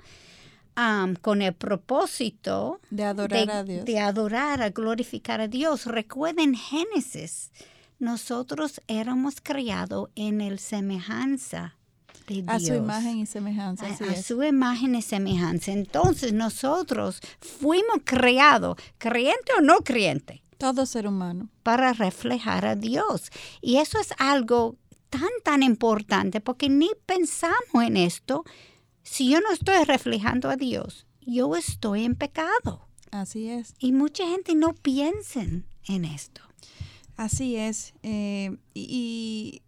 [1.22, 3.86] con el propósito De adorar de, a Dios.
[3.86, 5.86] de adorar, a glorificar a Dios.
[5.86, 7.52] Recuerden Génesis,
[8.00, 11.76] nosotros éramos criados en el semejanza
[12.28, 12.48] de Dios.
[12.48, 13.88] a su imagen y semejanza.
[13.88, 15.72] A- a su imagen y semejanza.
[15.72, 21.50] Entonces nosotros fuimos creados, creyente o no creyente, Todo ser humano.
[21.63, 23.32] para reflejar a Dios.
[23.62, 24.78] Y eso es algo
[25.10, 28.46] tan, tan importante porque ni pensamos en esto.
[29.12, 32.88] Si yo no estoy reflejando a Dios, yo estoy en pecado.
[33.10, 33.74] Así es.
[33.80, 36.41] Y mucha gente no piensa en esto.
[37.17, 37.95] Así es.
[38.04, 39.62] eh, y, y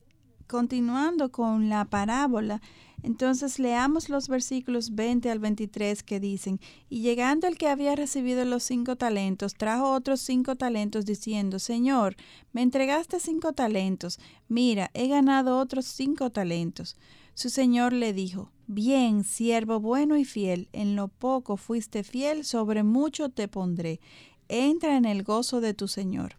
[0.45, 2.61] continuando con la parábola,
[3.01, 8.45] entonces leamos los versículos 20 al 23 que dicen, y llegando el que había recibido
[8.45, 12.15] los cinco talentos, trajo otros cinco talentos diciendo, Señor,
[12.53, 16.95] me entregaste cinco talentos, mira, he ganado otros cinco talentos.
[17.41, 22.83] Su señor le dijo, Bien, siervo bueno y fiel, en lo poco fuiste fiel, sobre
[22.83, 23.99] mucho te pondré.
[24.47, 26.35] Entra en el gozo de tu señor.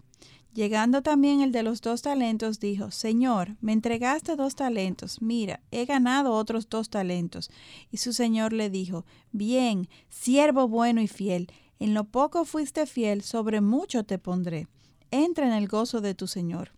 [0.54, 5.86] Llegando también el de los dos talentos, dijo, Señor, me entregaste dos talentos, mira, he
[5.86, 7.50] ganado otros dos talentos.
[7.90, 13.22] Y su señor le dijo, Bien, siervo bueno y fiel, en lo poco fuiste fiel,
[13.22, 14.68] sobre mucho te pondré.
[15.10, 16.70] Entra en el gozo de tu señor.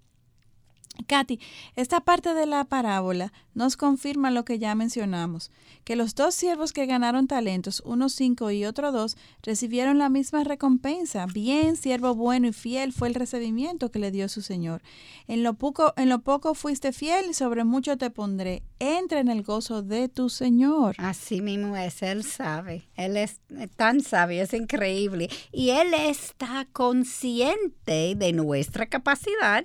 [1.06, 1.40] Katy,
[1.76, 5.50] esta parte de la parábola nos confirma lo que ya mencionamos,
[5.84, 10.44] que los dos siervos que ganaron talentos, uno cinco y otro dos, recibieron la misma
[10.44, 11.26] recompensa.
[11.26, 14.82] Bien, siervo bueno y fiel fue el recibimiento que le dio su Señor.
[15.28, 18.62] En lo poco, en lo poco fuiste fiel y sobre mucho te pondré.
[18.78, 20.94] Entra en el gozo de tu Señor.
[20.98, 22.88] Así mismo es, Él sabe.
[22.96, 23.40] Él es
[23.76, 25.28] tan sabio, es increíble.
[25.52, 29.64] Y Él está consciente de nuestra capacidad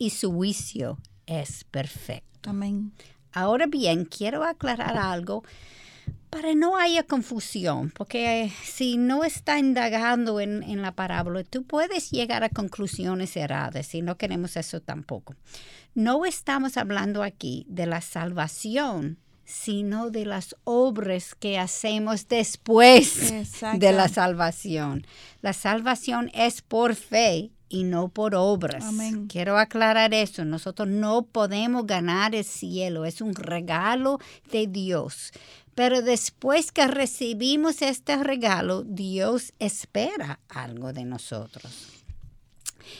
[0.00, 2.50] y su juicio es perfecto.
[2.50, 2.92] Amén.
[3.32, 5.44] Ahora bien, quiero aclarar algo
[6.30, 11.64] para no haya confusión, porque eh, si no está indagando en, en la parábola, tú
[11.64, 15.34] puedes llegar a conclusiones erradas y no queremos eso tampoco.
[15.94, 23.78] No estamos hablando aquí de la salvación, sino de las obras que hacemos después Exacto.
[23.78, 25.06] de la salvación.
[25.42, 28.84] La salvación es por fe y no por obras.
[28.84, 29.28] Amén.
[29.28, 30.44] Quiero aclarar eso.
[30.44, 33.06] Nosotros no podemos ganar el cielo.
[33.06, 34.18] Es un regalo
[34.52, 35.30] de Dios.
[35.74, 41.99] Pero después que recibimos este regalo, Dios espera algo de nosotros.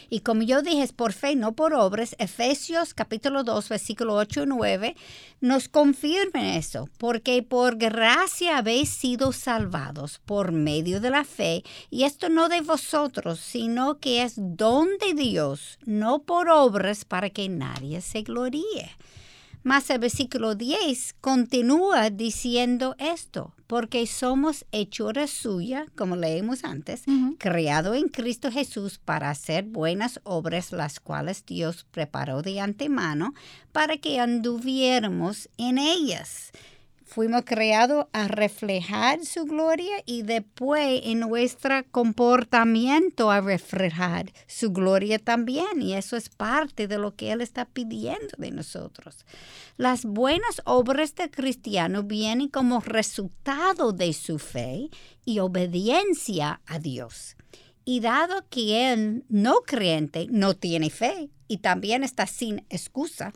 [0.09, 2.15] Y como yo dije, es por fe, no por obras.
[2.19, 4.97] Efesios capítulo 2, versículo 8 y 9
[5.41, 12.05] nos confirma eso, porque por gracia habéis sido salvados por medio de la fe, y
[12.05, 17.49] esto no de vosotros, sino que es don de Dios, no por obras para que
[17.49, 18.91] nadie se gloríe.
[19.63, 27.37] Mas el versículo 10 continúa diciendo esto, porque somos hechura suya, como leímos antes, Ujú.
[27.39, 33.35] creado en Cristo Jesús para hacer buenas obras, las cuales Dios preparó de antemano
[33.73, 36.53] para que anduviéramos en ellas.
[37.11, 45.19] Fuimos creados a reflejar su gloria y después en nuestro comportamiento a reflejar su gloria
[45.19, 45.83] también.
[45.83, 49.27] Y eso es parte de lo que Él está pidiendo de nosotros.
[49.77, 54.89] Las buenas obras de cristiano vienen como resultado de su fe
[55.25, 57.35] y obediencia a Dios.
[57.85, 63.33] Y dado que el no creyente no tiene fe y también está sin excusa,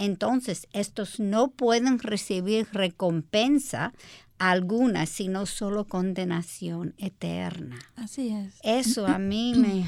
[0.00, 3.92] entonces estos no pueden recibir recompensa
[4.38, 7.78] alguna, sino solo condenación eterna.
[7.96, 8.54] Así es.
[8.62, 9.86] Eso a mí me,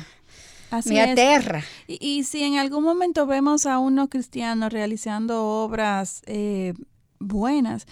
[0.84, 1.64] me aterra.
[1.88, 6.74] Y, si en algún momento vemos a uno cristiano realizando obras eh,
[7.18, 7.86] buenas,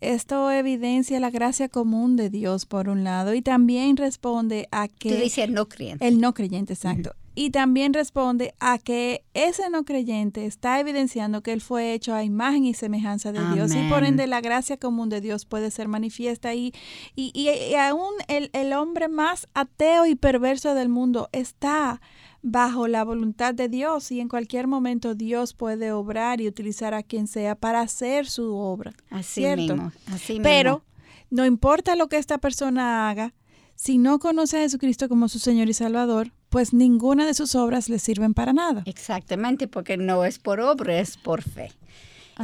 [0.00, 5.08] esto evidencia la gracia común de Dios, por un lado, y también responde a que...
[5.08, 6.06] Tú dices el no creyente.
[6.06, 11.52] El no creyente, exacto y también responde a que ese no creyente está evidenciando que
[11.52, 15.08] él fue hecho a imagen y semejanza de Dios y por ende la gracia común
[15.08, 16.72] de Dios puede ser manifiesta y,
[17.16, 22.00] y, y, aún el, el, hombre más ateo y perverso del mundo está
[22.42, 27.02] bajo la voluntad de Dios y en cualquier momento Dios puede obrar y utilizar a
[27.02, 28.94] quien sea para hacer su obra.
[29.10, 29.74] Así ¿cierto?
[29.74, 29.92] mismo.
[30.06, 30.84] Así Pero
[31.30, 33.34] no importa lo que esta persona haga,
[33.74, 37.88] si no conoce a Jesucristo como su Señor y Salvador, pues ninguna de sus obras
[37.88, 38.84] le sirven para nada.
[38.86, 41.72] Exactamente, porque no es por obra, es por fe.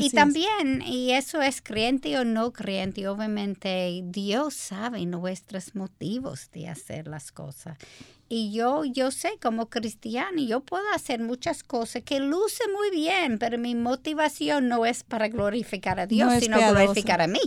[0.00, 6.68] y también, y eso es creyente o no creyente, obviamente Dios sabe nuestros motivos de
[6.68, 7.78] hacer las cosas.
[8.28, 13.38] Y yo, yo sé como cristiana, yo puedo hacer muchas cosas que luce muy bien,
[13.38, 17.40] pero mi motivación no es para glorificar a Dios, sino glorificar a mí.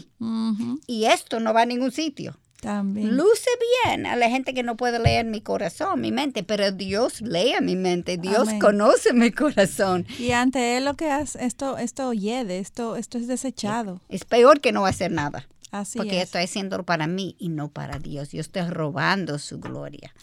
[0.88, 2.38] Y esto no va a ningún sitio.
[2.64, 3.50] Luce
[3.84, 7.56] bien a la gente que no puede leer mi corazón, mi mente, pero Dios lee
[7.62, 10.06] mi mente, Dios conoce mi corazón.
[10.18, 14.02] Y ante Él lo que hace, esto, esto yede, esto, esto es desechado.
[14.10, 15.48] Es peor que no hacer nada.
[15.72, 18.32] Así porque estoy haciéndolo para mí y no para Dios.
[18.32, 20.14] Yo estoy robando su gloria.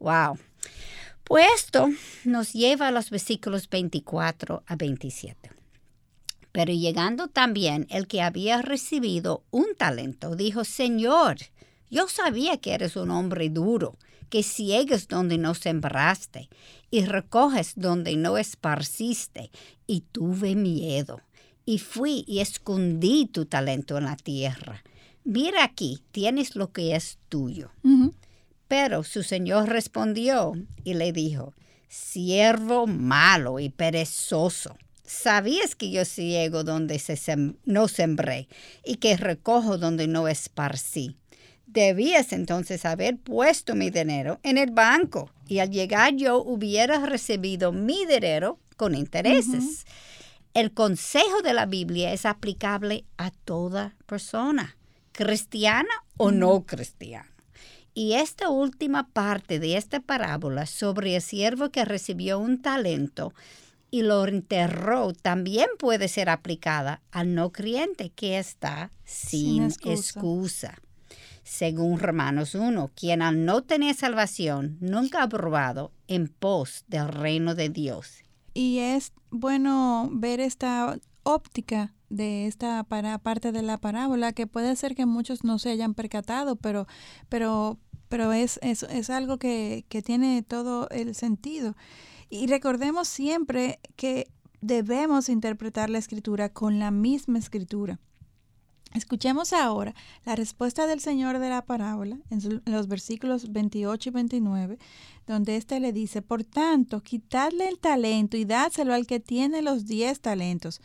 [0.00, 0.36] Wow.
[1.24, 1.88] Pues esto
[2.24, 5.50] nos lleva a los versículos 24 a 27.
[6.50, 11.36] Pero llegando también el que había recibido un talento, dijo, Señor,
[11.90, 13.98] yo sabía que eres un hombre duro,
[14.30, 16.48] que ciegas donde no sembraste
[16.90, 19.50] y recoges donde no esparciste,
[19.86, 21.20] y tuve miedo.
[21.66, 24.82] Y fui y escondí tu talento en la tierra.
[25.24, 27.70] Mira aquí, tienes lo que es tuyo.
[28.68, 30.52] Pero su señor respondió
[30.84, 31.54] y le dijo,
[31.88, 34.76] siervo malo y perezoso.
[35.04, 37.02] Sabías que yo ciego donde
[37.64, 38.48] no sembré
[38.84, 41.16] y que recojo donde no esparcí.
[41.72, 47.70] Debías entonces haber puesto mi dinero en el banco y al llegar yo hubiera recibido
[47.70, 49.84] mi dinero con intereses.
[50.52, 54.76] El consejo de la Biblia es aplicable a toda persona,
[55.12, 57.30] cristiana o no cristiana.
[57.94, 63.32] Y esta última parte de esta parábola sobre el siervo que recibió un talento
[63.92, 70.80] y lo enterró también puede ser aplicada al no creyente que está sin, excusa
[71.50, 77.56] según Romanos 1, quien al no tener salvación nunca ha probado en pos del reino
[77.56, 78.22] de Dios.
[78.54, 84.76] Y es bueno ver esta óptica de esta para, parte de la parábola que puede
[84.76, 86.86] ser que muchos no se hayan percatado, pero,
[87.28, 91.74] pero, pero es, es, es algo que, que tiene todo el sentido.
[92.28, 94.30] Y recordemos siempre que
[94.60, 97.98] debemos interpretar la escritura con la misma escritura.
[98.92, 104.78] Escuchemos ahora la respuesta del Señor de la parábola en los versículos 28 y 29,
[105.28, 109.86] donde éste le dice, por tanto, quitadle el talento y dádselo al que tiene los
[109.86, 110.80] diez talentos,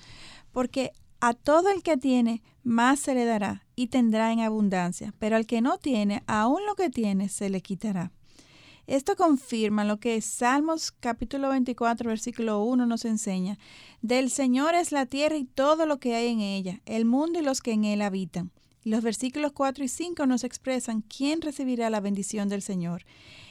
[0.51, 5.35] porque a todo el que tiene, más se le dará y tendrá en abundancia, pero
[5.35, 8.11] al que no tiene, aún lo que tiene, se le quitará.
[8.87, 13.57] Esto confirma lo que Salmos capítulo 24, versículo 1 nos enseña.
[14.05, 17.41] Del Señor es la tierra y todo lo que hay en ella, el mundo y
[17.41, 18.51] los que en él habitan.
[18.83, 23.03] Los versículos 4 y 5 nos expresan quién recibirá la bendición del Señor.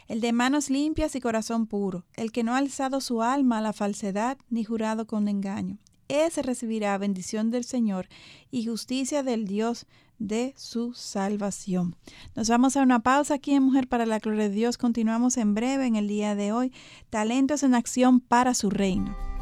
[0.06, 3.62] El de manos limpias y corazón puro, el que no ha alzado su alma a
[3.62, 5.78] la falsedad ni jurado con engaño.
[6.06, 8.06] Ese recibirá bendición del Señor
[8.52, 9.86] y justicia del Dios
[10.20, 11.96] de su salvación.
[12.36, 14.78] Nos vamos a una pausa aquí en Mujer para la Gloria de Dios.
[14.78, 16.72] Continuamos en breve en el día de hoy.
[17.10, 19.33] Talentos en acción para su reino.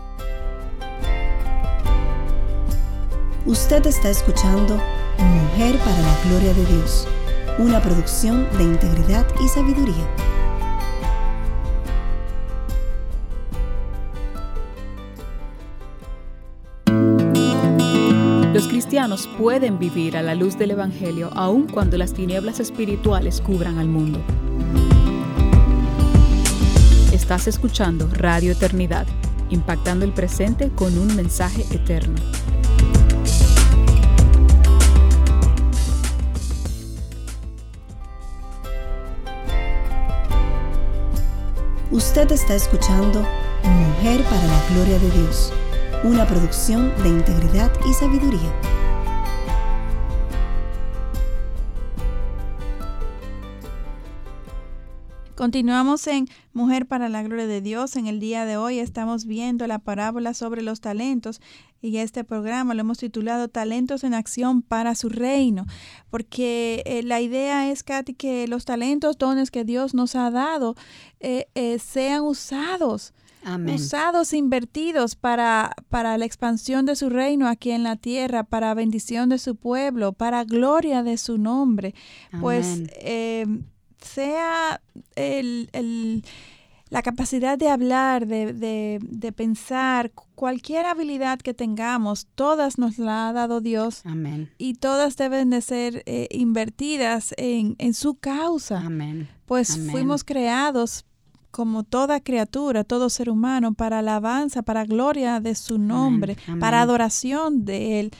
[3.46, 4.80] Usted está escuchando
[5.18, 7.08] Mujer para la Gloria de Dios,
[7.58, 10.06] una producción de integridad y sabiduría.
[18.92, 23.88] cristianos pueden vivir a la luz del Evangelio aun cuando las tinieblas espirituales cubran al
[23.88, 24.20] mundo.
[27.10, 29.06] Estás escuchando Radio Eternidad,
[29.48, 32.16] impactando el presente con un mensaje eterno.
[41.92, 43.20] Usted está escuchando
[43.62, 45.52] Mujer para la Gloria de Dios,
[46.04, 48.81] una producción de integridad y sabiduría.
[55.42, 57.96] Continuamos en Mujer para la Gloria de Dios.
[57.96, 61.40] En el día de hoy estamos viendo la parábola sobre los talentos
[61.80, 65.66] y este programa lo hemos titulado Talentos en Acción para su Reino,
[66.10, 70.76] porque eh, la idea es, Katy, que los talentos, dones que Dios nos ha dado,
[71.18, 73.12] eh, eh, sean usados.
[73.74, 79.28] usados, invertidos para, para la expansión de su reino aquí en la tierra, para bendición
[79.28, 81.96] de su pueblo, para gloria de su nombre.
[82.40, 82.84] Pues
[84.04, 84.80] sea
[85.16, 86.22] el,
[86.90, 93.62] la capacidad de hablar, de, pensar, cualquier habilidad que tengamos, todas nos la ha dado
[93.62, 94.02] Dios.
[94.04, 94.50] Amén.
[94.58, 98.80] Y todas deben de ser eh, invertidas en, su causa.
[98.80, 99.28] Amén.
[99.46, 101.06] Pues fuimos creados
[101.50, 107.64] como toda criatura, todo ser humano, para alabanza, para gloria de su nombre, para adoración
[107.64, 108.10] de Él.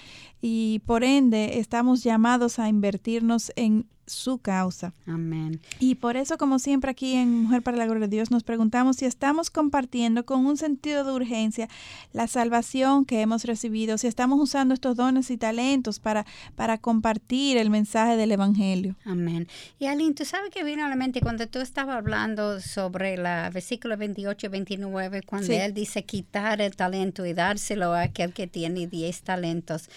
[0.40, 4.92] Y por ende estamos llamados a invertirnos en su causa.
[5.06, 5.60] Amén.
[5.78, 8.96] Y por eso, como siempre aquí en Mujer para la Gloria de Dios, nos preguntamos
[8.96, 11.68] si estamos compartiendo con un sentido de urgencia
[12.12, 16.26] la salvación que hemos recibido, si estamos usando estos dones y talentos para,
[16.56, 18.96] para compartir el mensaje del Evangelio.
[19.04, 19.48] Amén.
[19.78, 23.50] Y Aline, tú sabes que vino a la mente cuando tú estabas hablando sobre la
[23.50, 28.46] versículo 28 y 29, cuando él dice quitar el talento y dárselo a aquel que
[28.46, 29.88] tiene 10 talentos.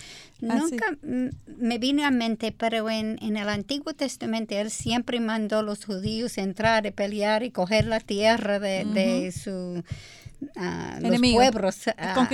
[0.46, 5.64] Nunca me vino a mente, pero en, en el Antiguo Testamento él siempre mandó a
[5.64, 9.84] los judíos entrar y pelear y coger la tierra de, de su...
[10.42, 11.88] Uh, los pueblos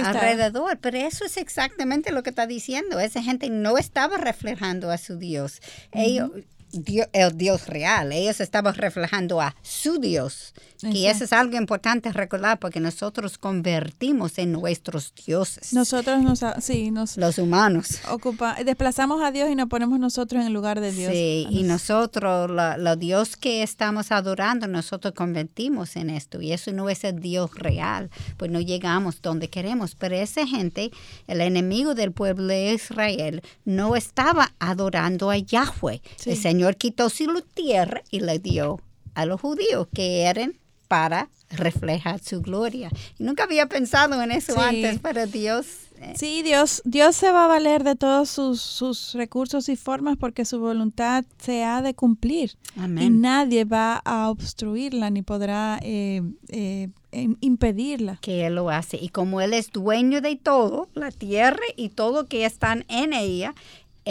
[0.04, 3.00] alrededor, pero eso es exactamente lo que está diciendo.
[3.00, 5.62] Esa gente no estaba reflejando a su Dios.
[5.94, 6.32] Ellos,
[6.72, 8.12] Dios, el Dios real.
[8.12, 10.54] Ellos estaban reflejando a su Dios.
[10.84, 15.74] Y eso es algo importante recordar porque nosotros convertimos en nuestros dioses.
[15.74, 18.00] Nosotros nos, sí, nos los humanos.
[18.10, 21.12] Ocupa, desplazamos a Dios y nos ponemos nosotros en el lugar de Dios.
[21.12, 26.42] Sí, y nosotros, los Dios que estamos adorando, nosotros convertimos en esto.
[26.42, 29.96] Y eso no es el Dios real, pues no llegamos donde queremos.
[29.96, 30.92] Pero esa gente,
[31.28, 36.02] el enemigo del pueblo de Israel, no estaba adorando a Yahweh.
[36.26, 38.80] El Señor quitó su tierra y le dio
[39.14, 40.56] a los judíos que eran
[40.88, 42.92] para reflejar su gloria.
[43.18, 45.66] Y nunca había pensado en eso antes, pero Dios...
[46.02, 50.46] Eh, sí, Dios, Dios se va a valer de todos sus, recursos y formas porque
[50.46, 52.58] su voluntad se ha de cumplir.
[52.76, 58.18] Y nadie va a obstruirla ni podrá eh, eh, impedirla.
[58.22, 58.98] Que Él lo hace.
[58.98, 63.54] Y como Él es dueño de todo, la tierra y todo que están en ella,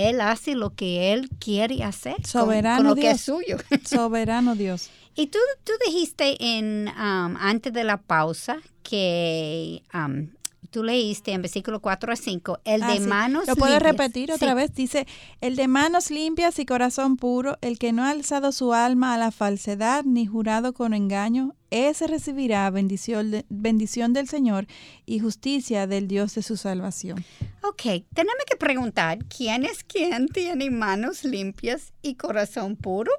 [0.09, 3.05] él hace lo que Él quiere hacer Soberano con, lo Dios.
[3.05, 3.57] que es suyo.
[3.85, 4.91] Soberano Dios.
[5.15, 10.29] Y tú, tú dijiste en, um, antes de la pausa que um,
[10.71, 14.55] tú leíste en versículo 4 a 5, el de ah, manos Lo puedo repetir otra
[14.55, 14.75] vez.
[14.75, 15.07] Dice,
[15.41, 19.19] el de manos limpias y corazón puro, el que no ha alzado su alma a
[19.19, 24.67] la falsedad ni jurado con engaño, ese recibirá bendición, bendición del Señor
[25.07, 27.25] y justicia del Dios de su salvación.
[27.63, 33.13] Ok, tenemos que preguntar, ¿quién es quien tiene manos limpias y corazón puro?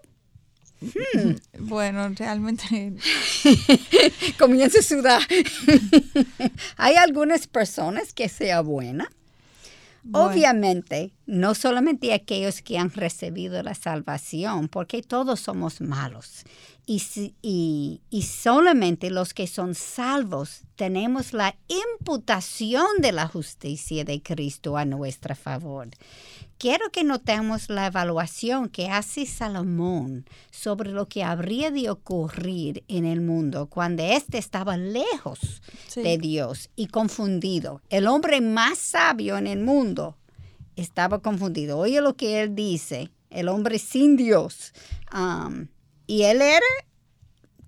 [0.81, 1.35] Hmm.
[1.59, 2.63] Bueno, realmente.
[4.39, 5.21] Comienza a sudar.
[6.77, 9.11] Hay algunas personas que sea buena.
[10.13, 16.43] Obviamente, no solamente aquellos que han recibido la salvación, porque todos somos malos.
[16.87, 24.75] Y, y, solamente los que son salvos tenemos la imputación de la justicia de Cristo
[24.75, 25.89] a nuestro favor.
[26.61, 33.03] Quiero que notemos la evaluación que hace Salomón sobre lo que habría de ocurrir en
[33.03, 35.63] el mundo cuando éste estaba lejos
[35.95, 37.81] de Dios y confundido.
[37.89, 40.19] El hombre más sabio en el mundo
[40.75, 41.79] estaba confundido.
[41.79, 44.71] Oye lo que él dice, el hombre sin Dios.
[45.11, 45.65] Um,
[46.05, 46.67] y él era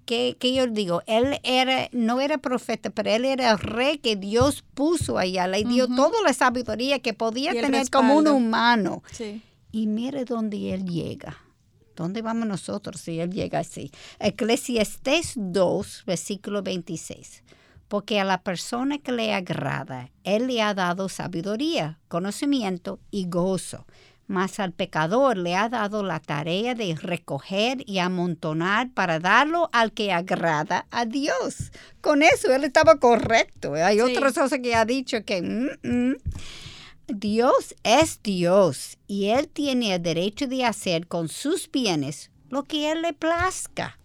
[0.06, 4.64] que, yo digo, él era, no era profeta, pero él era el rey que Dios
[4.74, 9.04] puso allá, le dio toda la sabiduría que podía tener como un humano.
[9.72, 11.38] Y mire dónde él llega.
[11.96, 13.92] ¿Dónde vamos nosotros si él llega así?
[14.20, 17.44] Eclesiastés 2, versículo 26.
[17.88, 23.86] porque a la persona que le agrada, Él le ha dado sabiduría, conocimiento y gozo.
[24.28, 29.92] Mas al pecador le ha dado la tarea de recoger y amontonar para darlo al
[29.92, 31.72] que agrada a Dios.
[32.02, 33.74] Con eso él estaba correcto.
[33.76, 34.02] Hay Sí.
[34.02, 36.16] otras cosas que ha dicho que mm, mm.
[37.08, 42.92] Dios es Dios y Él tiene el derecho de hacer con sus bienes lo que
[42.92, 44.00] Él le plazca.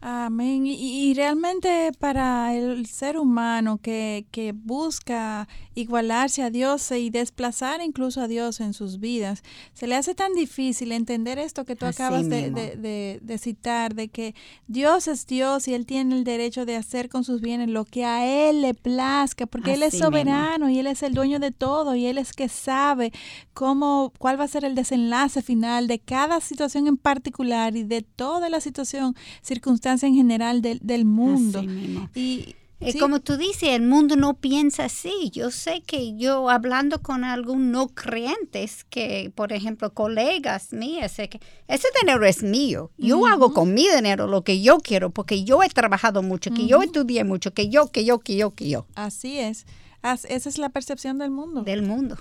[0.00, 0.66] Amén.
[0.66, 7.80] Y, y realmente para el ser humano que, que busca igualarse a Dios y desplazar
[7.82, 9.42] incluso a Dios en sus vidas,
[9.74, 12.56] se le hace tan difícil entender esto que tú Así acabas de, mismo.
[12.58, 14.34] de- de- de citar, de que
[14.66, 18.04] Dios es Dios y Él tiene el derecho de hacer con sus bienes lo que
[18.04, 20.08] a Él le plazca, porque Él es mismo.
[20.08, 23.12] soberano y Él es el dueño de todo y Él es que sabe
[23.52, 28.00] cómo, cuál va a ser el desenlace final de cada situación en particular y de
[28.02, 31.58] toda la situación, circunstancia en general del, del mundo.
[31.58, 32.08] Así mismo.
[32.14, 35.30] Y Sí, como tú dices, el mundo no piensa así.
[35.32, 41.28] Yo sé que yo hablando con algún no creyentes, que por ejemplo colegas mías, sé
[41.28, 42.90] que ese dinero es mío.
[42.98, 46.66] Yo hago con mi dinero lo que yo quiero porque yo he trabajado mucho, que
[46.66, 48.86] yo estudié mucho, que yo, que yo, que yo, que yo.
[48.94, 49.64] así es.
[50.02, 51.62] As- esa es la percepción del mundo.
[51.62, 52.16] Del mundo.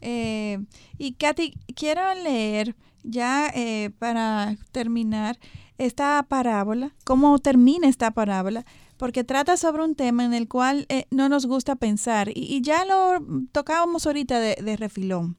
[0.00, 0.58] Eh,
[0.98, 5.38] y Katy, quiero leer ya eh, para terminar
[5.78, 8.66] esta parábola, cómo termina esta parábola,
[9.00, 12.60] porque trata sobre un tema en el cual eh, no nos gusta pensar y, y
[12.60, 15.36] ya lo tocábamos ahorita de, de refilón.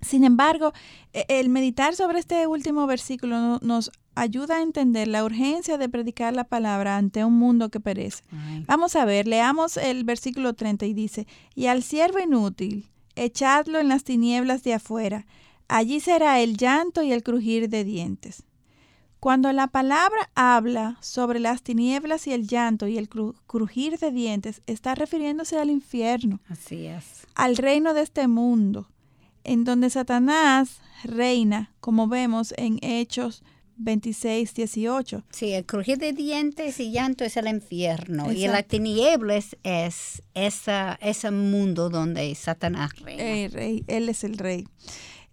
[0.00, 0.72] Sin embargo,
[1.12, 5.88] e- el meditar sobre este último versículo no- nos ayuda a entender la urgencia de
[5.88, 8.22] predicar la palabra ante un mundo que perece.
[8.66, 11.26] Vamos a ver, leamos el versículo 30 y dice,
[11.56, 15.26] y al siervo inútil, echadlo en las tinieblas de afuera,
[15.66, 18.44] allí será el llanto y el crujir de dientes.
[19.20, 24.12] Cuando la palabra habla sobre las tinieblas y el llanto y el cru- crujir de
[24.12, 27.26] dientes, está refiriéndose al infierno, Así es.
[27.34, 28.88] al reino de este mundo,
[29.42, 33.42] en donde Satanás reina, como vemos en Hechos
[33.80, 35.24] 26, 18.
[35.30, 38.30] Sí, el crujir de dientes y llanto es el infierno.
[38.32, 38.68] Y la Exacto.
[38.70, 43.22] tinieblas es esa, ese mundo donde Satanás reina.
[43.24, 44.66] El rey, él es el rey.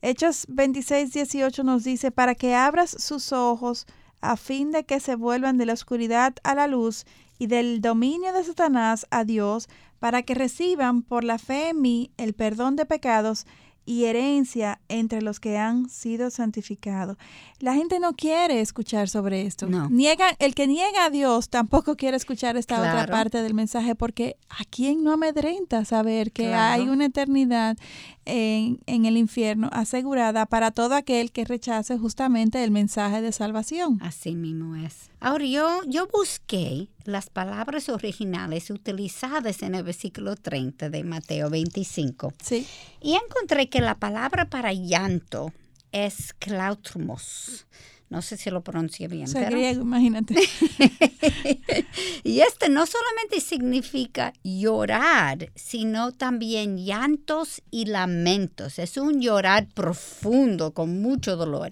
[0.08, 3.88] Hechos 26, 18 nos dice, para que abras sus ojos
[4.22, 7.06] a fin de que se vuelvan de la oscuridad a la luz
[7.40, 12.12] y del dominio de Satanás a Dios, para que reciban por la fe en mí
[12.18, 13.48] el perdón de pecados
[13.86, 17.18] y herencia entre los que han sido santificados.
[17.60, 19.68] La gente no quiere escuchar sobre esto.
[19.68, 19.90] No.
[19.90, 24.38] Niega, el que niega a Dios tampoco quiere escuchar esta otra parte del mensaje porque
[24.50, 26.82] a quién no amedrenta saber que Claro.
[26.84, 27.78] hay una eternidad
[28.26, 34.00] en, en el infierno asegurada para todo aquel que rechace justamente el mensaje de salvación.
[34.02, 35.12] Así mismo es.
[35.26, 42.32] Ahora, yo, yo busqué las palabras originales utilizadas en el versículo 30 de Mateo 25
[42.44, 42.68] Sí.
[43.02, 45.52] y encontré que la palabra para llanto
[45.92, 47.66] es klautrumos.
[48.08, 50.36] No sé si lo pronuncié bien, O sea, pero- griego, imagínate.
[52.24, 58.78] y este no solamente significa llorar, sino también llantos y lamentos.
[58.78, 61.72] Es un llorar profundo, con mucho dolor.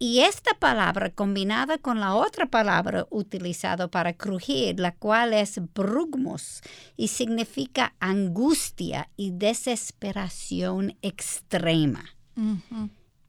[0.00, 6.62] Y esta palabra combinada con la otra palabra utilizada para crujir, la cual es brugmos,
[6.96, 12.04] y significa angustia y desesperación extrema.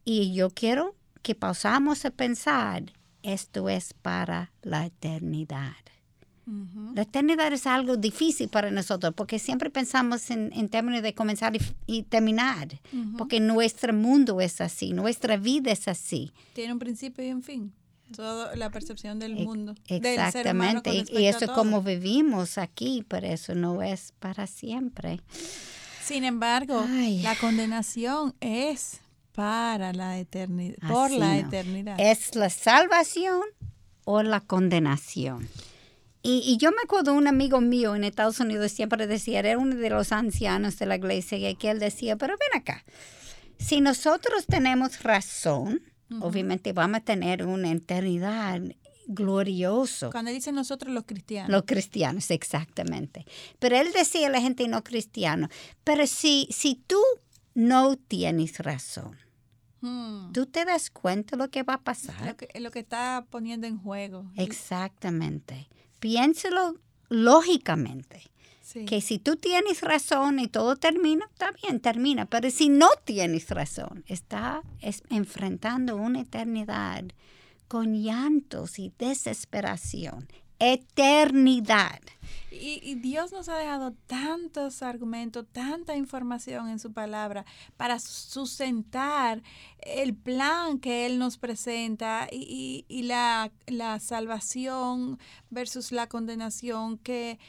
[0.05, 2.93] Y yo quiero que pausamos a pensar,
[3.23, 5.75] esto es para la eternidad.
[6.95, 11.55] La eternidad es algo difícil para nosotros porque siempre pensamos en, en términos de comenzar
[11.55, 12.67] y, y terminar,
[13.17, 16.31] porque nuestro mundo es así, nuestra vida es así.
[16.53, 17.73] Tiene un principio y un fin.
[18.15, 19.75] Toda la percepción del mundo.
[19.87, 24.47] del ser humano Exactamente, y, eso es como vivimos aquí, pero eso no es para
[24.47, 25.21] siempre.
[26.03, 27.21] Sin embargo, Ay.
[27.21, 28.99] la condenación es
[29.33, 31.47] para la eternidad, por Así la no.
[31.47, 31.99] eternidad.
[31.99, 33.41] ¿Es la salvación
[34.05, 35.47] o la condenación?
[36.21, 39.75] Y, y yo me acuerdo un amigo mío en Estados Unidos siempre decía, era uno
[39.75, 42.83] de los ancianos de la iglesia, y que él decía, pero ven acá,
[43.57, 45.81] si nosotros tenemos razón,
[46.19, 48.61] obviamente vamos a tener una eternidad
[49.07, 50.11] glorioso.
[50.11, 51.51] Cuando dicen nosotros los cristianos.
[51.51, 53.25] Los cristianos, exactamente.
[53.59, 55.49] Pero él decía a la gente no cristiana,
[55.83, 57.01] pero si, si tú
[57.53, 59.17] no tienes razón,
[59.81, 60.33] Hmm.
[60.33, 62.25] tú te das cuenta de lo que va a pasar.
[62.25, 64.29] Lo que, lo que está poniendo en juego.
[64.35, 65.69] Exactamente.
[65.99, 66.75] Piénselo
[67.09, 68.23] lógicamente.
[68.61, 68.85] Sí.
[68.85, 72.27] Que si tú tienes razón y todo termina, está bien, termina.
[72.27, 77.03] Pero si no tienes razón, está es- enfrentando una eternidad
[77.67, 80.27] con llantos y desesperación
[80.59, 81.99] eternidad.
[82.51, 87.45] Y, Dios nos ha dejado tantos argumentos, tanta información en su palabra
[87.77, 89.41] para sustentar
[89.79, 95.19] el plan que Él nos presenta y, la, la, salvación
[95.51, 97.39] versus la condenación que,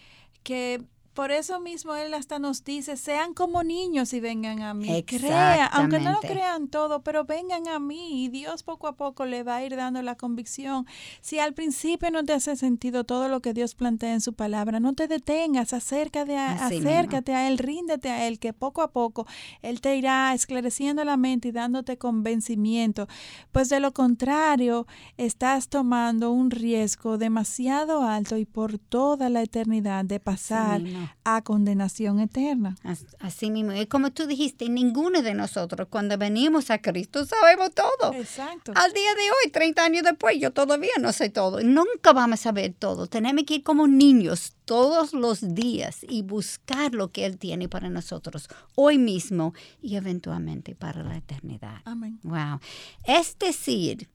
[0.42, 0.84] que
[1.14, 5.02] por eso mismo Él hasta nos dice, sean como niños y vengan a mí.
[5.02, 9.26] Crean, aunque no lo crean todo, pero vengan a mí y Dios poco a poco
[9.26, 10.86] le va a ir dando la convicción.
[11.20, 14.78] Si al principio no te hace sentido todo lo que Dios plantea en su palabra,
[14.78, 19.26] no te detengas, acércate a, acércate a Él, ríndete a Él, que poco a poco
[19.62, 23.08] Él te irá esclareciendo la mente y dándote convencimiento.
[23.50, 24.86] Pues de lo contrario,
[25.16, 30.80] estás tomando un riesgo demasiado alto y por toda la eternidad de pasar
[31.24, 32.76] a condenación eterna.
[33.18, 33.72] Así mismo.
[33.72, 38.12] Y como tú dijiste, ninguno de nosotros cuando venimos a Cristo sabemos todo.
[38.14, 38.72] Exacto.
[38.74, 41.61] Al día de hoy, 30 años después, yo todavía no sé todo.
[41.62, 43.07] Nunca vamos a saber todo.
[43.07, 47.90] Tenemos que ir como niños todos los días y buscar lo que Él tiene para
[47.90, 51.80] nosotros hoy mismo y eventualmente para la eternidad.
[51.84, 52.20] Amén.
[52.22, 52.61] Wow.
[53.05, 54.09] Es decir,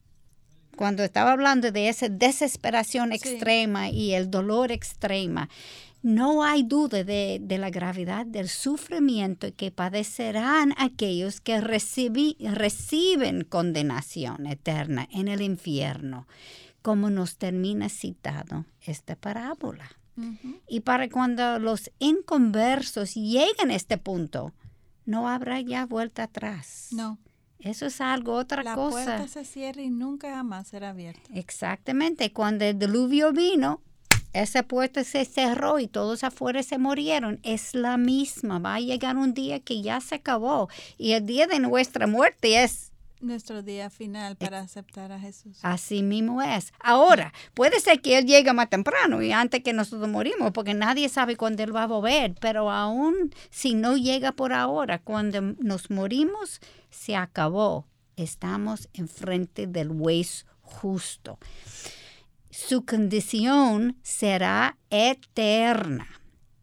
[0.76, 5.48] cuando estaba hablando de esa desesperación extrema y el dolor extrema,
[6.02, 15.08] no hay duda de, la gravedad del sufrimiento que padecerán aquellos que reciben condenación eterna
[15.12, 16.26] en el infierno,
[16.82, 19.90] como nos termina citado esta parábola.
[20.66, 24.54] Y para cuando los inconversos lleguen a este punto,
[25.04, 26.88] no habrá ya vuelta atrás.
[26.92, 27.18] No.
[27.58, 28.98] Eso es algo, otra cosa.
[28.98, 31.28] La puerta se cierra y nunca jamás será abierta.
[31.34, 32.32] Exactamente.
[32.32, 33.82] Cuando el diluvio vino,
[34.42, 37.40] esa puerta se cerró y todos afuera se murieron.
[37.42, 38.58] Es la misma.
[38.58, 40.68] Va a llegar un día que ya se acabó.
[40.98, 45.58] Y el día de nuestra muerte es nuestro día final para aceptar a Jesús.
[45.62, 46.72] Así mismo es.
[46.80, 51.08] Ahora, puede ser que Él llegue más temprano y antes que nosotros morimos, porque nadie
[51.08, 55.90] sabe cuándo Él va a volver, pero aún si no llega por ahora, cuando nos
[55.90, 56.60] morimos,
[56.90, 57.86] se acabó.
[58.16, 61.38] Estamos enfrente del juez justo
[62.56, 66.08] su condición será eterna.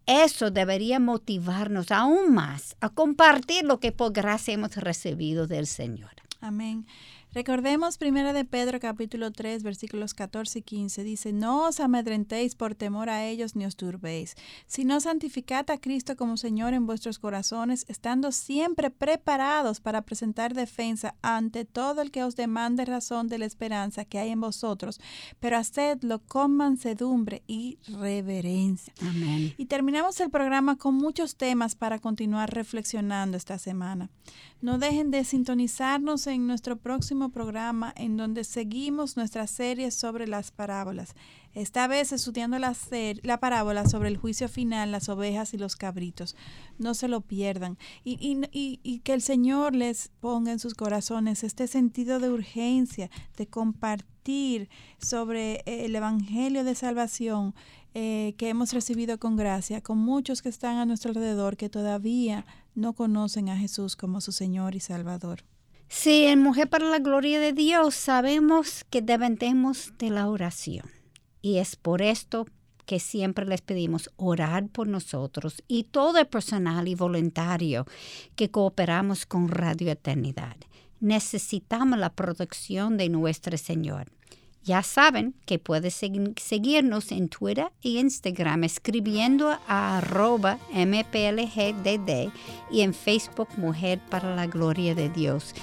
[0.07, 6.09] Eso debería motivarnos aún más a compartir lo que por gracia hemos recibido del Señor.
[6.41, 6.87] Amén.
[7.34, 11.03] Recordemos primero de Pedro capítulo 3 versículos 14 y 15.
[11.03, 14.36] Dice, no os amedrentéis por temor a ellos ni os turbéis,
[14.67, 21.15] sino santificad a Cristo como Señor en vuestros corazones, estando siempre preparados para presentar defensa
[21.23, 25.01] ante todo el que os demande razón de la esperanza que hay en vosotros,
[25.39, 28.93] pero hacedlo con mansedumbre y reverencia.
[29.01, 29.55] Amén.
[29.57, 34.11] Y terminamos el programa con muchos temas para continuar reflexionando esta semana.
[34.61, 40.51] No dejen de sintonizarnos en nuestro próximo programa en donde seguimos nuestra serie sobre las
[40.51, 41.15] parábolas.
[41.53, 42.76] Esta vez estudiando la,
[43.21, 46.36] la parábola sobre el juicio final, las ovejas y los cabritos.
[46.80, 47.78] No se lo pierdan.
[48.03, 54.69] Y, que el Señor les ponga en sus corazones este sentido de urgencia, de compartir
[54.97, 57.53] sobre eh, el Evangelio de Salvación
[57.93, 62.45] eh, que hemos recibido con gracia, con muchos que están a nuestro alrededor que todavía
[62.74, 65.43] no conocen a Jesús como su Señor y Salvador.
[65.95, 70.89] Sí, en Mujer para la Gloria de Dios sabemos que dependemos de la oración.
[71.43, 72.47] Y es por esto
[72.87, 77.85] que siempre les pedimos orar por nosotros y todo el personal y voluntario
[78.35, 80.57] que cooperamos con Radio Eternidad.
[80.99, 84.11] Necesitamos la protección de nuestro Señor.
[84.64, 92.32] Ya saben que puedes seguirnos en Twitter e Instagram escribiendo a arroba mplgdd
[92.72, 95.53] y en Facebook Mujer para la Gloria de Dios.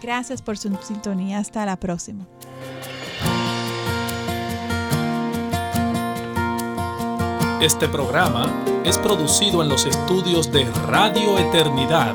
[0.00, 1.38] Gracias por su sintonía.
[1.38, 2.26] Hasta la próxima.
[7.60, 12.14] Este programa es producido en los estudios de Radio Eternidad.